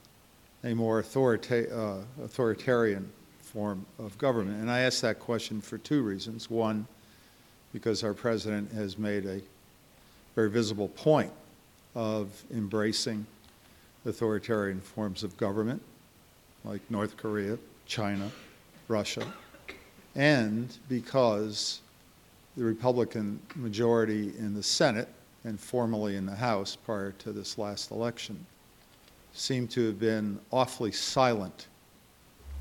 [0.64, 3.12] a more authorita- uh, authoritarian
[3.42, 4.60] form of government?
[4.60, 6.50] And I ask that question for two reasons.
[6.50, 6.88] One,
[7.72, 9.42] because our president has made a
[10.34, 11.32] very visible point
[11.94, 13.28] of embracing
[14.10, 15.82] authoritarian forms of government,
[16.66, 18.30] like North Korea, China,
[18.88, 19.26] Russia,
[20.16, 21.82] and because
[22.58, 25.08] the Republican majority in the Senate
[25.46, 28.46] and formally in the House prior to this last election
[29.34, 31.68] seemed to have been awfully silent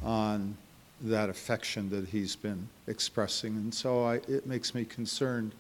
[0.05, 0.57] on
[1.01, 3.55] that affection that he's been expressing.
[3.55, 5.53] And so I, it makes me concerned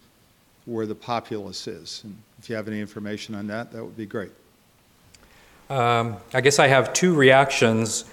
[0.66, 2.02] where the populace is.
[2.04, 4.32] And if you have any information on that, that would be great.
[5.70, 8.04] Um, I guess I have two reactions.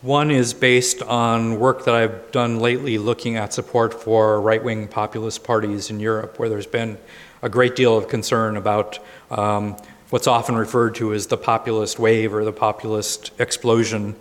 [0.00, 4.88] One is based on work that I've done lately looking at support for right wing
[4.88, 6.96] populist parties in Europe, where there's been
[7.42, 8.98] a great deal of concern about
[9.30, 9.76] um,
[10.08, 14.16] what's often referred to as the populist wave or the populist explosion.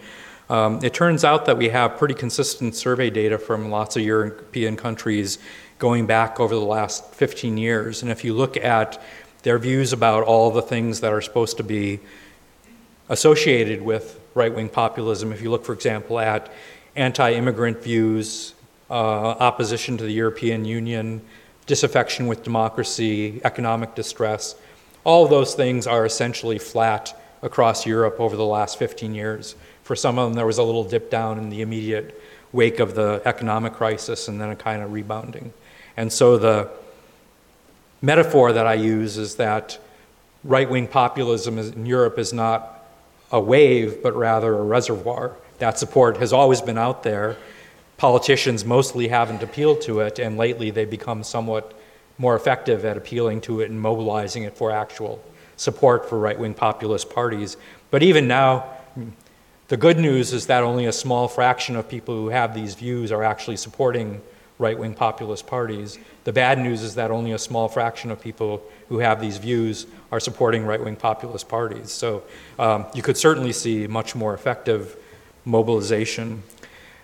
[0.50, 4.76] Um, it turns out that we have pretty consistent survey data from lots of European
[4.76, 5.40] countries
[5.80, 8.02] going back over the last 15 years.
[8.02, 9.02] And if you look at
[9.44, 12.02] their views about all the things that are supposed to be
[13.12, 15.34] associated with right wing populism.
[15.34, 16.50] If you look, for example, at
[16.96, 18.54] anti immigrant views,
[18.90, 21.22] uh, opposition to the European Union,
[21.68, 24.56] disaffection with democracy, economic distress,
[25.04, 29.56] all those things are essentially flat across Europe over the last 15 years.
[29.84, 32.20] For some of them, there was a little dip down in the immediate
[32.54, 35.54] wake of the economic crisis and then a kind of rebounding.
[35.98, 36.70] And so the
[38.02, 39.80] metaphor that I use is that
[40.46, 42.71] right wing populism in Europe is not
[43.32, 45.36] a wave, but rather a reservoir.
[45.60, 47.38] That support has always been out there.
[47.98, 51.80] Politicians mostly haven't appealed to it, and lately they've become somewhat
[52.18, 55.24] more effective at appealing to it and mobilizing it for actual
[55.56, 57.58] support for right wing populist parties.
[57.90, 58.66] But even now,
[59.68, 63.12] the good news is that only a small fraction of people who have these views
[63.12, 64.22] are actually supporting
[64.58, 65.98] right wing populist parties.
[66.24, 69.88] The bad news is that only a small fraction of people who have these views
[70.12, 71.92] are supporting right wing populist parties.
[71.92, 72.24] So
[72.60, 74.98] um, you could certainly see much more effective
[75.46, 76.44] mobilization.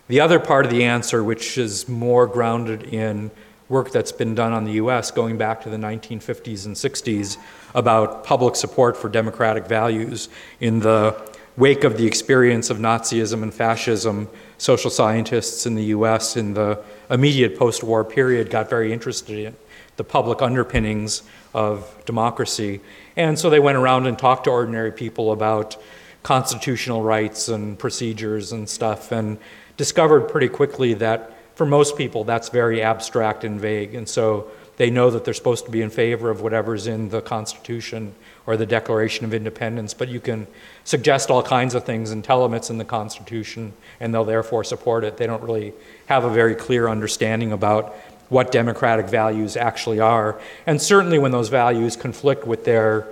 [0.08, 3.32] The other part of the answer, which is more grounded in
[3.70, 7.38] work that's been done on the US going back to the 1950s and 60s
[7.74, 10.30] about public support for democratic values
[10.62, 11.16] in the
[11.58, 16.82] wake of the experience of Nazism and fascism, social scientists in the US in the
[17.10, 19.56] immediate post war period got very interested in
[19.96, 22.82] the public underpinnings of democracy.
[23.16, 25.76] And so they went around and talked to ordinary people about
[26.24, 29.38] constitutional rights and procedures and stuff, and
[29.78, 33.96] discovered pretty quickly that for most people that's very abstract and vague.
[33.96, 37.22] And so they know that they're supposed to be in favor of whatever's in the
[37.22, 38.14] Constitution
[38.48, 40.48] or the Declaration of Independence, but you can
[40.86, 44.64] suggest all kinds of things and tell them it's in the Constitution, and they'll therefore
[44.64, 45.18] support it.
[45.18, 45.74] They don't really
[46.08, 47.94] have a very clear understanding about
[48.30, 50.40] what democratic values actually are.
[50.66, 53.08] And certainly when those values conflict with their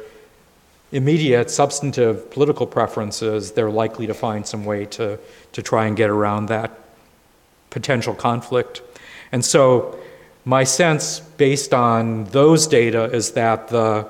[0.91, 5.19] immediate substantive political preferences, they're likely to find some way to,
[5.51, 6.71] to try and get around that
[7.69, 8.81] potential conflict.
[9.33, 9.99] And so
[10.45, 14.07] my sense, based on those data, is that the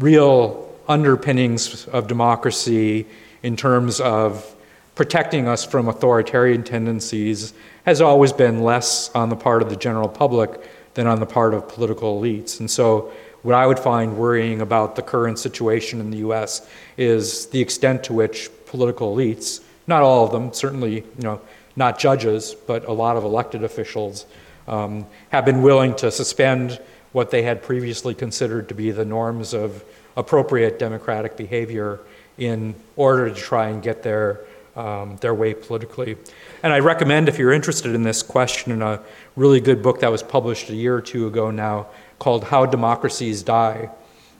[0.00, 3.06] real underpinnings of democracy
[3.42, 4.56] in terms of
[4.94, 10.08] protecting us from authoritarian tendencies has always been less on the part of the general
[10.08, 10.60] public
[10.94, 12.60] than on the part of political elites.
[12.60, 17.46] And so, what I would find worrying about the current situation in the US is
[17.46, 21.40] the extent to which political elites, not all of them, certainly, you know,
[21.74, 24.26] not judges, but a lot of elected officials,
[24.68, 26.78] um, have been willing to suspend
[27.12, 29.84] what they had previously considered to be the norms of
[30.16, 32.00] appropriate democratic behavior
[32.38, 34.40] in order to try and get their,
[34.76, 36.16] um, their way politically.
[36.62, 39.00] And I recommend, if you're interested in this question, in a
[39.36, 41.88] really good book that was published a year or two ago now
[42.18, 43.90] called How Democracies Die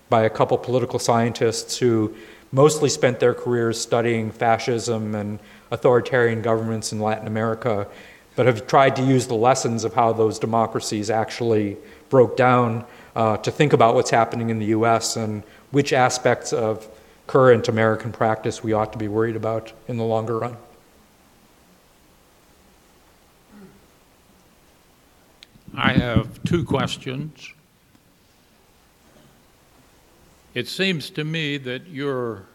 [0.08, 2.14] by a couple political scientists who
[2.52, 5.38] mostly spent their careers studying fascism and
[5.70, 7.86] authoritarian governments in Latin America
[8.36, 11.76] but have tried to use the lessons of how those democracies actually
[12.11, 12.84] broke down
[13.16, 16.86] uh, to think about what's happening in the US and which aspects of
[17.26, 20.56] current American practice we ought to be worried about in the longer run.
[25.76, 27.52] I have two questions.
[30.52, 32.46] It seems to me that your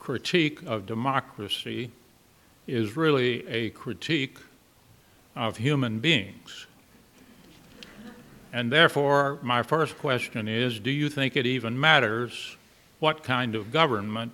[0.00, 1.92] critique of democracy
[2.66, 4.38] is really a critique
[5.36, 6.66] of human beings.
[8.54, 12.56] And therefore, my first question is do you think it even matters
[13.00, 14.30] what kind of government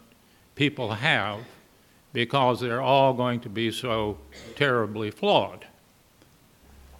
[0.54, 1.40] people have
[2.12, 4.18] because they're all going to be so
[4.56, 5.64] terribly flawed?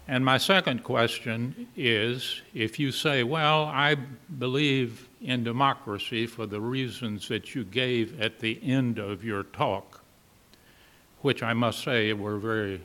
[0.07, 3.97] And my second question is if you say, well, I
[4.39, 10.01] believe in democracy for the reasons that you gave at the end of your talk,
[11.21, 12.81] which I must say were very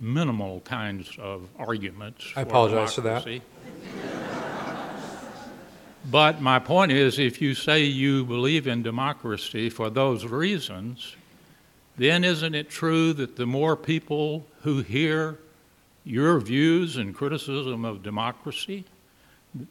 [0.00, 2.32] minimal kinds of arguments.
[2.36, 3.26] I apologize for that.
[6.10, 11.16] But my point is if you say you believe in democracy for those reasons,
[11.96, 15.38] then isn't it true that the more people who hear
[16.04, 18.84] your views and criticism of democracy,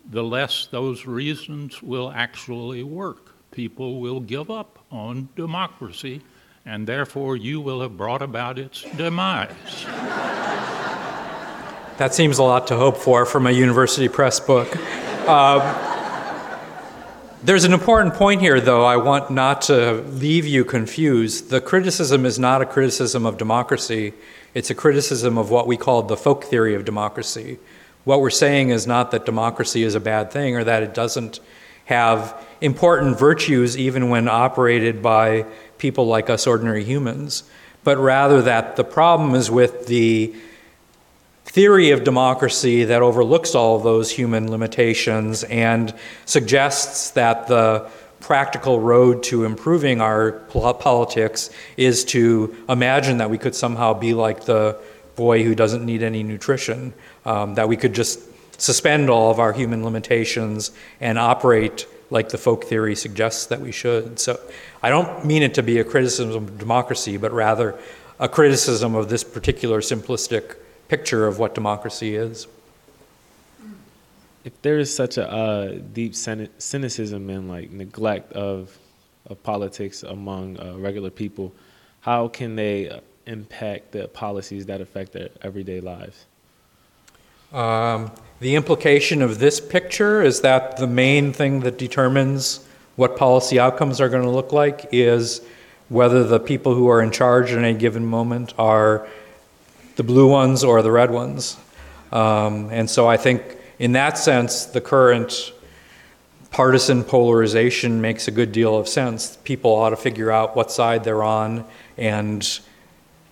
[0.10, 3.36] the less those reasons will actually work?
[3.52, 6.22] People will give up on democracy
[6.66, 9.86] and therefore you will have brought about its demise.
[11.98, 14.76] That seems a lot to hope for from a university press book.
[15.28, 15.92] Uh,
[17.44, 21.50] there's an important point here, though, I want not to leave you confused.
[21.50, 24.14] The criticism is not a criticism of democracy,
[24.54, 27.60] it's a criticism of what we call the folk theory of democracy.
[28.06, 31.40] What we're saying is not that democracy is a bad thing or that it doesn't
[31.86, 35.46] have important virtues even when operated by
[35.84, 37.44] people like us ordinary humans,
[37.84, 40.34] but rather that the problem is with the
[41.44, 47.86] theory of democracy that overlooks all of those human limitations and suggests that the
[48.22, 50.32] practical road to improving our
[50.80, 54.80] politics is to imagine that we could somehow be like the
[55.18, 56.94] boy who doesn't need any nutrition,
[57.26, 58.22] um, that we could just
[58.58, 60.72] suspend all of our human limitations
[61.02, 64.18] and operate like the folk theory suggests that we should.
[64.20, 64.40] So
[64.84, 67.80] I don't mean it to be a criticism of democracy, but rather
[68.20, 70.58] a criticism of this particular simplistic
[70.90, 72.48] picture of what democracy is.
[74.44, 78.78] If there is such a uh, deep cynicism and like neglect of,
[79.28, 81.54] of politics among uh, regular people,
[82.02, 86.26] how can they uh, impact the policies that affect their everyday lives?
[87.54, 88.12] Um,
[88.42, 94.00] the implication of this picture is that the main thing that determines what policy outcomes
[94.00, 95.42] are going to look like is
[95.90, 99.08] whether the people who are in charge at any given moment are
[99.96, 101.58] the blue ones or the red ones.
[102.12, 103.44] Um, and so I think,
[103.80, 105.54] in that sense, the current
[106.52, 109.38] partisan polarization makes a good deal of sense.
[109.44, 111.66] People ought to figure out what side they're on
[111.98, 112.60] and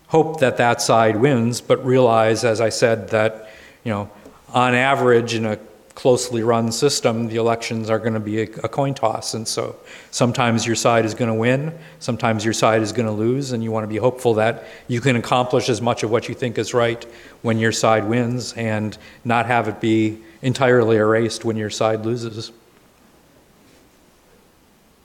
[0.08, 3.50] hope that that side wins, but realize, as I said, that,
[3.84, 4.10] you know,
[4.50, 5.58] on average in a
[5.96, 9.34] closely run system, the elections are going to be a, a coin toss.
[9.34, 9.76] And so
[10.12, 13.64] sometimes your side is going to win, sometimes your side is going to lose, and
[13.64, 16.58] you want to be hopeful that you can accomplish as much of what you think
[16.58, 17.04] is right
[17.42, 22.52] when your side wins and not have it be entirely erased when your side loses.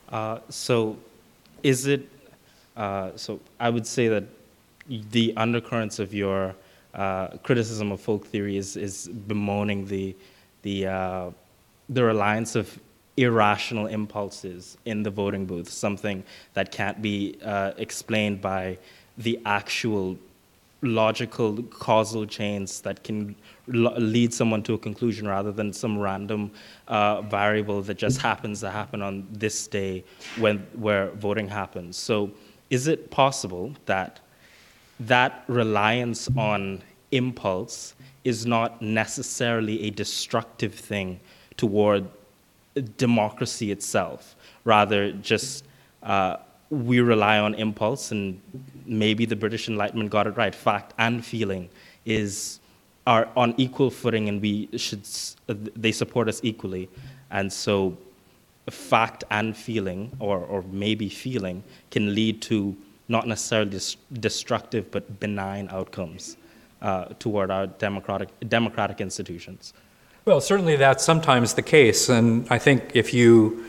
[0.08, 0.96] Uh, so,
[1.62, 2.08] is it?
[2.76, 4.24] Uh, so, I would say that
[4.88, 6.54] the undercurrents of your
[6.94, 10.14] uh, criticism of folk theory is, is bemoaning the
[10.66, 11.30] the uh,
[11.88, 12.66] the reliance of
[13.16, 18.76] irrational impulses in the voting booth, something that can't be uh, explained by
[19.16, 20.18] the actual
[20.82, 23.34] logical causal chains that can
[23.68, 26.50] lead someone to a conclusion rather than some random
[26.88, 30.04] uh, variable that just happens to happen on this day
[30.36, 31.96] when where voting happens.
[31.96, 32.30] So,
[32.70, 34.18] is it possible that
[34.98, 37.94] that reliance on impulse
[38.26, 41.20] is not necessarily a destructive thing
[41.56, 42.04] toward
[42.96, 44.34] democracy itself?
[44.64, 45.64] Rather, just
[46.02, 46.36] uh,
[46.68, 48.40] we rely on impulse, and
[48.84, 50.54] maybe the British Enlightenment got it right.
[50.54, 51.68] Fact and feeling
[52.04, 52.58] is
[53.06, 55.02] are on equal footing and we should
[55.76, 56.88] they support us equally
[57.30, 57.96] and so
[58.68, 61.62] fact and feeling or, or maybe feeling
[61.92, 63.78] can lead to not necessarily
[64.14, 66.36] destructive but benign outcomes
[66.82, 69.72] uh, toward our democratic democratic institutions
[70.24, 73.64] well certainly that's sometimes the case and i think if you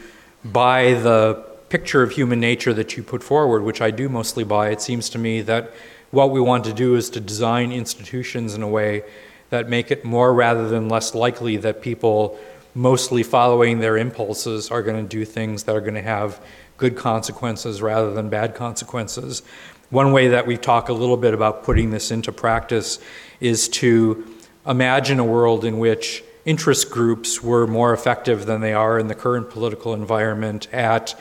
[0.46, 4.70] buy the picture of human nature that you put forward which i do mostly buy
[4.70, 5.74] it seems to me that
[6.12, 9.04] what we want to do is to design institutions in a way
[9.50, 12.38] that make it more rather than less likely that people
[12.78, 16.40] mostly following their impulses are going to do things that are going to have
[16.78, 19.42] good consequences rather than bad consequences.
[19.90, 23.00] One way that we talk a little bit about putting this into practice
[23.40, 24.28] is to
[24.66, 29.16] imagine a world in which interest groups were more effective than they are in the
[29.16, 31.18] current political environment at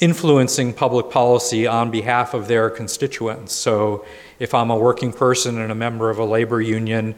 [0.00, 3.54] influencing public policy on behalf of their constituents.
[3.54, 4.04] So
[4.38, 7.14] if I'm a working person and a member of a labor union,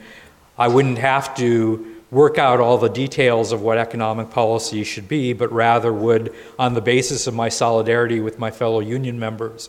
[0.56, 5.32] I wouldn't have to work out all the details of what economic policy should be,
[5.32, 9.68] but rather would, on the basis of my solidarity with my fellow union members,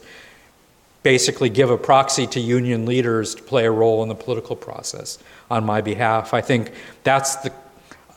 [1.04, 5.18] basically give a proxy to union leaders to play a role in the political process
[5.50, 6.34] on my behalf.
[6.34, 6.72] I think
[7.04, 7.54] that's the,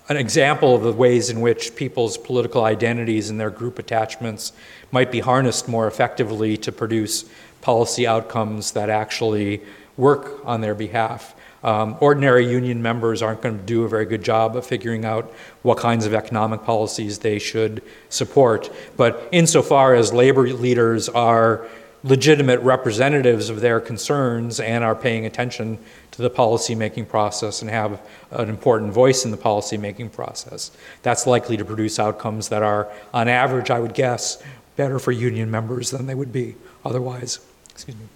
[0.08, 4.52] an example of the ways in which people's political identities and their group attachments
[4.90, 7.24] might be harnessed more effectively to produce
[7.60, 9.62] policy outcomes that actually
[9.96, 11.34] work on their behalf.
[11.62, 15.32] Um, ordinary union members aren't going to do a very good job of figuring out
[15.62, 18.68] what kinds of economic policies they should support.
[18.96, 21.68] But insofar as labor leaders are
[22.04, 25.78] legitimate representatives of their concerns and are paying attention
[26.10, 28.00] to the policymaking process and have
[28.32, 30.72] an important voice in the policymaking process,
[31.02, 34.42] that's likely to produce outcomes that are, on average, I would guess,
[34.76, 37.38] better for union members than they would be otherwise.
[37.70, 38.06] Excuse me.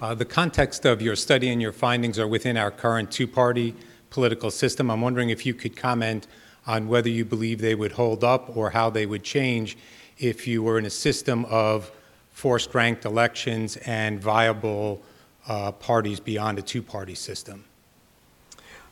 [0.00, 3.74] uh, the context of your study and your findings are within our current two party
[4.10, 4.90] political system.
[4.90, 6.26] I'm wondering if you could comment
[6.66, 9.76] on whether you believe they would hold up or how they would change
[10.18, 11.90] if you were in a system of
[12.30, 15.02] forced ranked elections and viable
[15.48, 17.64] uh, parties beyond a two party system.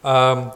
[0.02, 0.52] Um,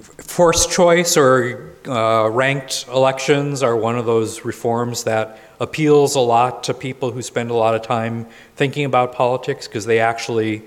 [0.00, 6.64] forced choice or uh, ranked elections are one of those reforms that appeals a lot
[6.64, 8.26] to people who spend a lot of time
[8.56, 10.62] thinking about politics because they actually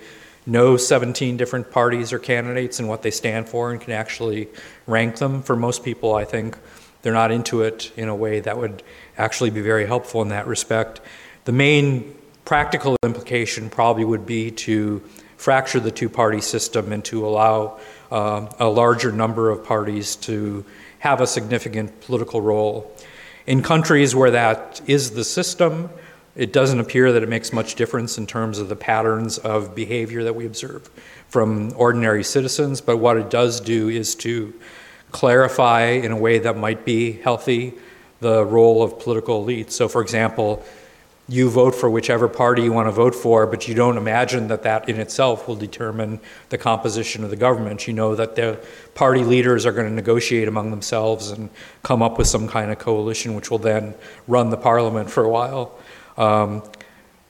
[0.45, 4.47] know 17 different parties or candidates and what they stand for and can actually
[4.87, 5.43] rank them.
[5.43, 6.57] For most people, I think
[7.07, 8.83] they're not into it in a way that would
[9.17, 10.99] actually be very helpful in that respect.
[11.45, 15.01] The main practical implication probably would be to
[15.37, 17.79] fracture the two party system and to allow
[18.11, 20.65] uh, a larger number of parties to
[20.99, 22.93] have a significant political role.
[23.45, 25.89] In countries where that is the system,
[26.35, 30.25] it doesn't appear that it makes much difference in terms of the patterns of behavior
[30.25, 30.89] that we observe
[31.29, 34.53] from ordinary citizens, but what it does do is to
[35.11, 37.73] clarify in a way that might be healthy
[38.19, 39.71] the role of political elites.
[39.71, 40.63] So, for example,
[41.29, 44.63] you vote for whichever party you want to vote for, but you don't imagine that
[44.63, 47.85] that in itself will determine the composition of the government.
[47.85, 48.59] You know that the
[48.95, 51.49] party leaders are going to negotiate among themselves and
[51.83, 53.93] come up with some kind of coalition which will then
[54.27, 55.77] run the parliament for a while.
[56.15, 56.63] Um,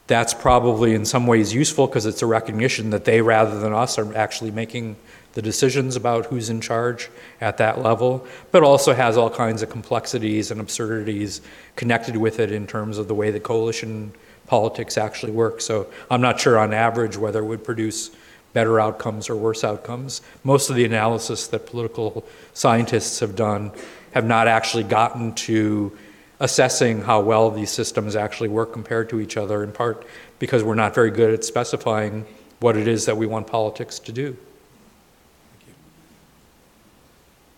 [0.06, 3.98] that's probably in some ways useful because it's a recognition that they, rather than us,
[3.98, 4.96] are actually making
[5.34, 7.10] the decisions about who's in charge
[7.42, 11.42] at that level, but also has all kinds of complexities and absurdities
[11.76, 14.12] connected with it in terms of the way the coalition
[14.48, 15.62] politics actually work.
[15.62, 18.12] So I'm not sure on average whether it would produce
[18.54, 20.22] better outcomes or worse outcomes.
[20.44, 23.72] Most of the analysis that political scientists have done
[24.14, 25.96] have not actually gotten to
[26.40, 30.06] assessing how well these systems actually work compared to each other, in part
[30.40, 32.26] because we're not very good at specifying
[32.60, 34.36] what it is that we want politics to do.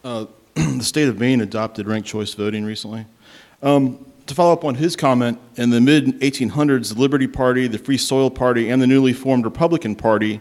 [0.04, 3.06] Uh, the state of Maine adopted ranked choice voting recently.
[3.62, 7.78] Um, to follow up on his comment, in the mid 1800s, the Liberty Party, the
[7.78, 10.40] Free Soil Party, and the newly formed Republican Party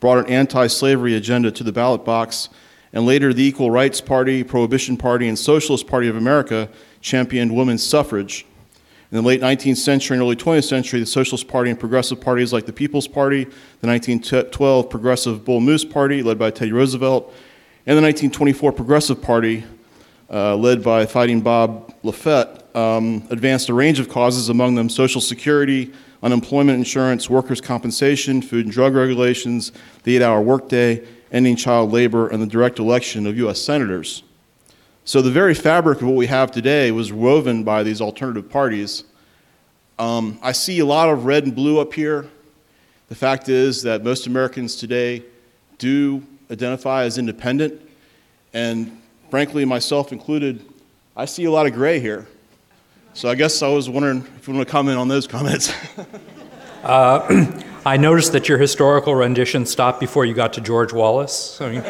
[0.00, 2.48] brought an anti slavery agenda to the ballot box,
[2.92, 7.82] and later the Equal Rights Party, Prohibition Party, and Socialist Party of America championed women's
[7.82, 8.46] suffrage.
[9.10, 12.52] In the late 19th century and early 20th century, the Socialist Party and progressive parties
[12.52, 17.32] like the People's Party, the 1912 Progressive Bull Moose Party, led by Teddy Roosevelt,
[17.86, 19.62] and the 1924 Progressive Party,
[20.30, 24.88] uh, led by Fighting Bob La Follette, um, advanced a range of causes, among them
[24.88, 29.70] Social Security, unemployment insurance, workers' compensation, food and drug regulations,
[30.04, 33.60] the eight hour workday, ending child labor, and the direct election of U.S.
[33.60, 34.22] senators.
[35.04, 39.04] So the very fabric of what we have today was woven by these alternative parties.
[39.98, 42.30] Um, I see a lot of red and blue up here.
[43.08, 45.22] The fact is that most Americans today
[45.76, 47.80] do identify as independent,
[48.52, 50.64] and frankly, myself included,
[51.16, 52.26] I see a lot of gray here.
[53.14, 55.72] So I guess I was wondering if you want to comment on those comments.
[56.82, 61.60] uh, I noticed that your historical rendition stopped before you got to George Wallace.
[61.60, 61.84] I mean,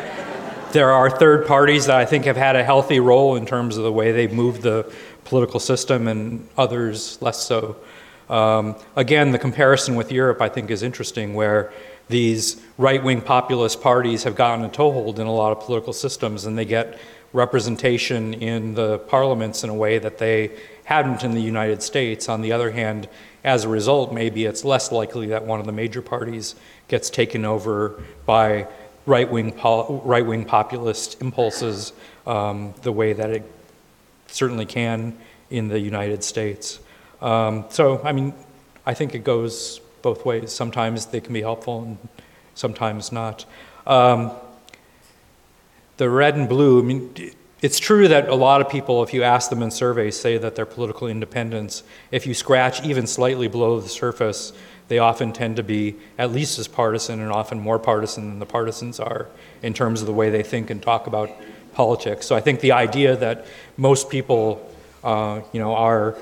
[0.73, 3.85] there are third parties that I think have had a healthy role in terms of
[3.85, 4.93] the way they've moved the
[5.25, 7.77] political system, and others less so.
[8.29, 11.73] Um, again, the comparison with Europe I think is interesting, where
[12.09, 16.45] these right wing populist parties have gotten a toehold in a lot of political systems,
[16.45, 16.99] and they get
[17.33, 20.51] representation in the parliaments in a way that they
[20.85, 22.29] hadn't in the United States.
[22.29, 23.09] On the other hand,
[23.43, 26.55] as a result, maybe it's less likely that one of the major parties
[26.89, 28.67] gets taken over by
[29.07, 31.93] right wing pol- right wing populist impulses
[32.27, 33.43] um, the way that it
[34.29, 35.17] certainly can
[35.51, 36.81] in the United States.
[37.21, 38.33] Um, so, I mean,
[38.87, 40.53] I think it goes both ways.
[40.53, 41.99] Sometimes they can be helpful, and
[42.55, 43.45] sometimes not.
[43.89, 44.31] Um,
[45.97, 46.81] the red and blue.
[46.81, 50.21] I mean, it's true that a lot of people, if you ask them in surveys,
[50.21, 51.83] say that they're political independents.
[52.11, 54.53] If you scratch even slightly below the surface,
[54.89, 58.47] they often tend to be at least as partisan and often more partisan than the
[58.47, 59.29] partisans are
[59.63, 61.31] in terms of the way they think and talk about
[61.73, 62.27] politics.
[62.27, 63.47] So I think the idea that
[63.79, 64.71] most people,
[65.03, 66.19] uh, you know, are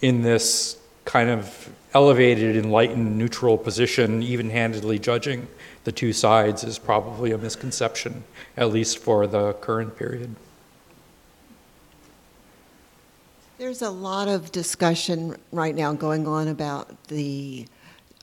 [0.00, 5.48] in this kind of elevated, enlightened, neutral position, even-handedly judging
[5.84, 8.22] the two sides is probably a misconception,
[8.56, 10.34] at least for the current period.
[13.58, 17.66] There's a lot of discussion right now going on about the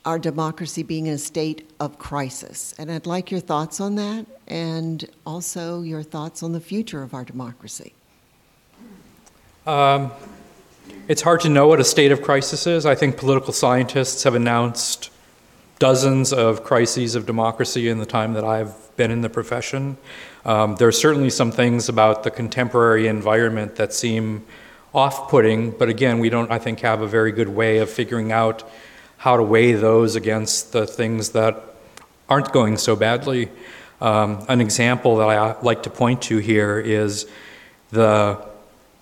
[0.05, 2.73] our democracy being in a state of crisis.
[2.77, 7.13] And I'd like your thoughts on that and also your thoughts on the future of
[7.13, 7.93] our democracy.
[9.65, 10.11] Um,
[11.07, 12.85] it's hard to know what a state of crisis is.
[12.85, 15.09] I think political scientists have announced
[15.79, 19.97] dozens of crises of democracy in the time that I've been in the profession.
[20.43, 24.45] Um, there are certainly some things about the contemporary environment that seem
[24.93, 28.31] off putting, but again, we don't, I think, have a very good way of figuring
[28.31, 28.63] out
[29.17, 31.61] how to weigh those against the things that
[32.29, 33.49] aren't going so badly.
[34.01, 37.27] Um, an example that I like to point to here is
[37.91, 38.45] the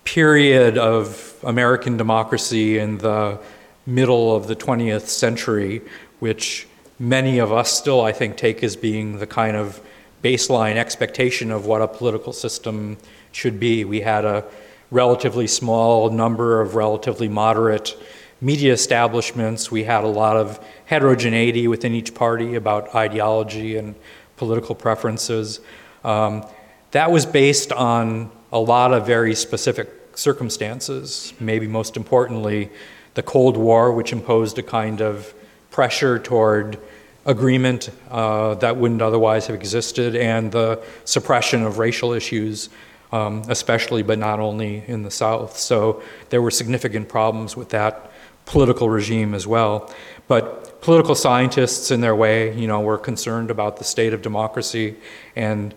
[0.04, 3.39] period of American democracy in the
[3.86, 5.82] middle of the 20th century,
[6.20, 6.68] which
[7.00, 9.80] many of us still, I think, take as being the kind of
[10.24, 12.98] baseline expectation of what a political system
[13.32, 13.86] should be.
[13.86, 14.43] We had a
[14.89, 17.96] relatively small number of relatively moderate
[18.41, 19.72] media establishments.
[19.72, 23.96] We had a lot of heterogeneity within each party about ideology and
[24.38, 25.60] political preferences.
[26.04, 26.46] Um,
[26.91, 32.70] that was based on a lot of very specific circumstances, maybe most importantly,
[33.13, 35.34] the Cold War, which imposed a kind of
[35.72, 36.80] pressure toward
[37.26, 42.70] agreement uh, that wouldn't otherwise have existed, and the suppression of racial issues
[43.11, 45.57] um, especially, but not only in the South.
[45.57, 48.11] So there were significant problems with that
[48.45, 49.93] political regime as well.
[50.28, 54.95] But political scientists, in their way, you know, were concerned about the state of democracy,
[55.36, 55.74] and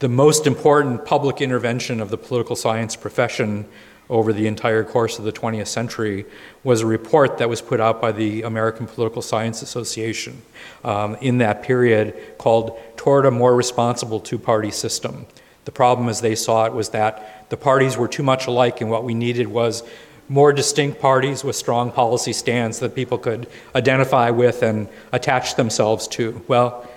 [0.00, 3.66] the most important public intervention of the political science profession
[4.08, 6.24] over the entire course of the 20th century
[6.64, 10.40] was a report that was put out by the American Political Science Association
[10.84, 15.26] um, in that period called Toward a More Responsible Two Party System.
[15.66, 18.90] The problem, as they saw it, was that the parties were too much alike, and
[18.90, 19.84] what we needed was
[20.30, 26.08] more distinct parties with strong policy stands that people could identify with and attach themselves
[26.08, 26.42] to.
[26.48, 26.88] Well,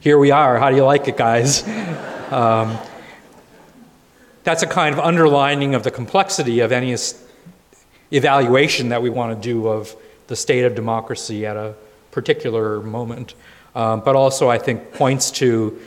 [0.00, 0.58] here we are.
[0.58, 1.66] How do you like it, guys?
[2.30, 2.76] um,
[4.42, 6.96] that's a kind of underlining of the complexity of any
[8.10, 9.94] evaluation that we want to do of
[10.26, 11.74] the state of democracy at a
[12.10, 13.34] particular moment.
[13.74, 15.80] Um, but also, I think, points to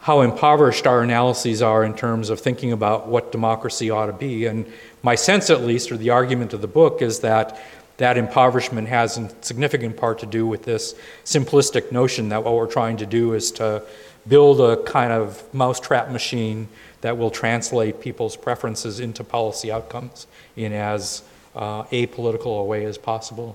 [0.00, 4.46] how impoverished our analyses are in terms of thinking about what democracy ought to be.
[4.46, 4.66] And
[5.02, 7.60] my sense, at least, or the argument of the book, is that
[8.00, 12.66] that impoverishment has a significant part to do with this simplistic notion that what we're
[12.66, 13.82] trying to do is to
[14.26, 16.66] build a kind of mousetrap machine
[17.02, 20.26] that will translate people's preferences into policy outcomes
[20.56, 21.22] in as
[21.54, 23.54] uh, apolitical a way as possible.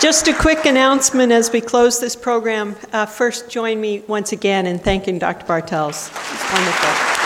[0.00, 2.76] Just a quick announcement as we close this program.
[2.92, 5.44] Uh, first, join me once again in thanking Dr.
[5.44, 6.08] Bartels.
[6.08, 7.18] It's wonderful.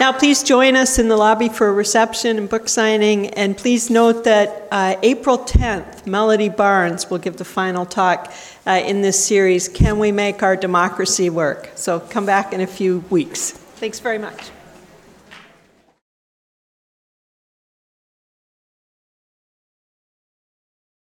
[0.00, 3.28] Now, please join us in the lobby for a reception and book signing.
[3.28, 8.34] And please note that uh, April 10th, Melody Barnes will give the final talk
[8.66, 11.70] uh, in this series Can We Make Our Democracy Work?
[11.76, 13.52] So come back in a few weeks.
[13.52, 14.50] Thanks very much.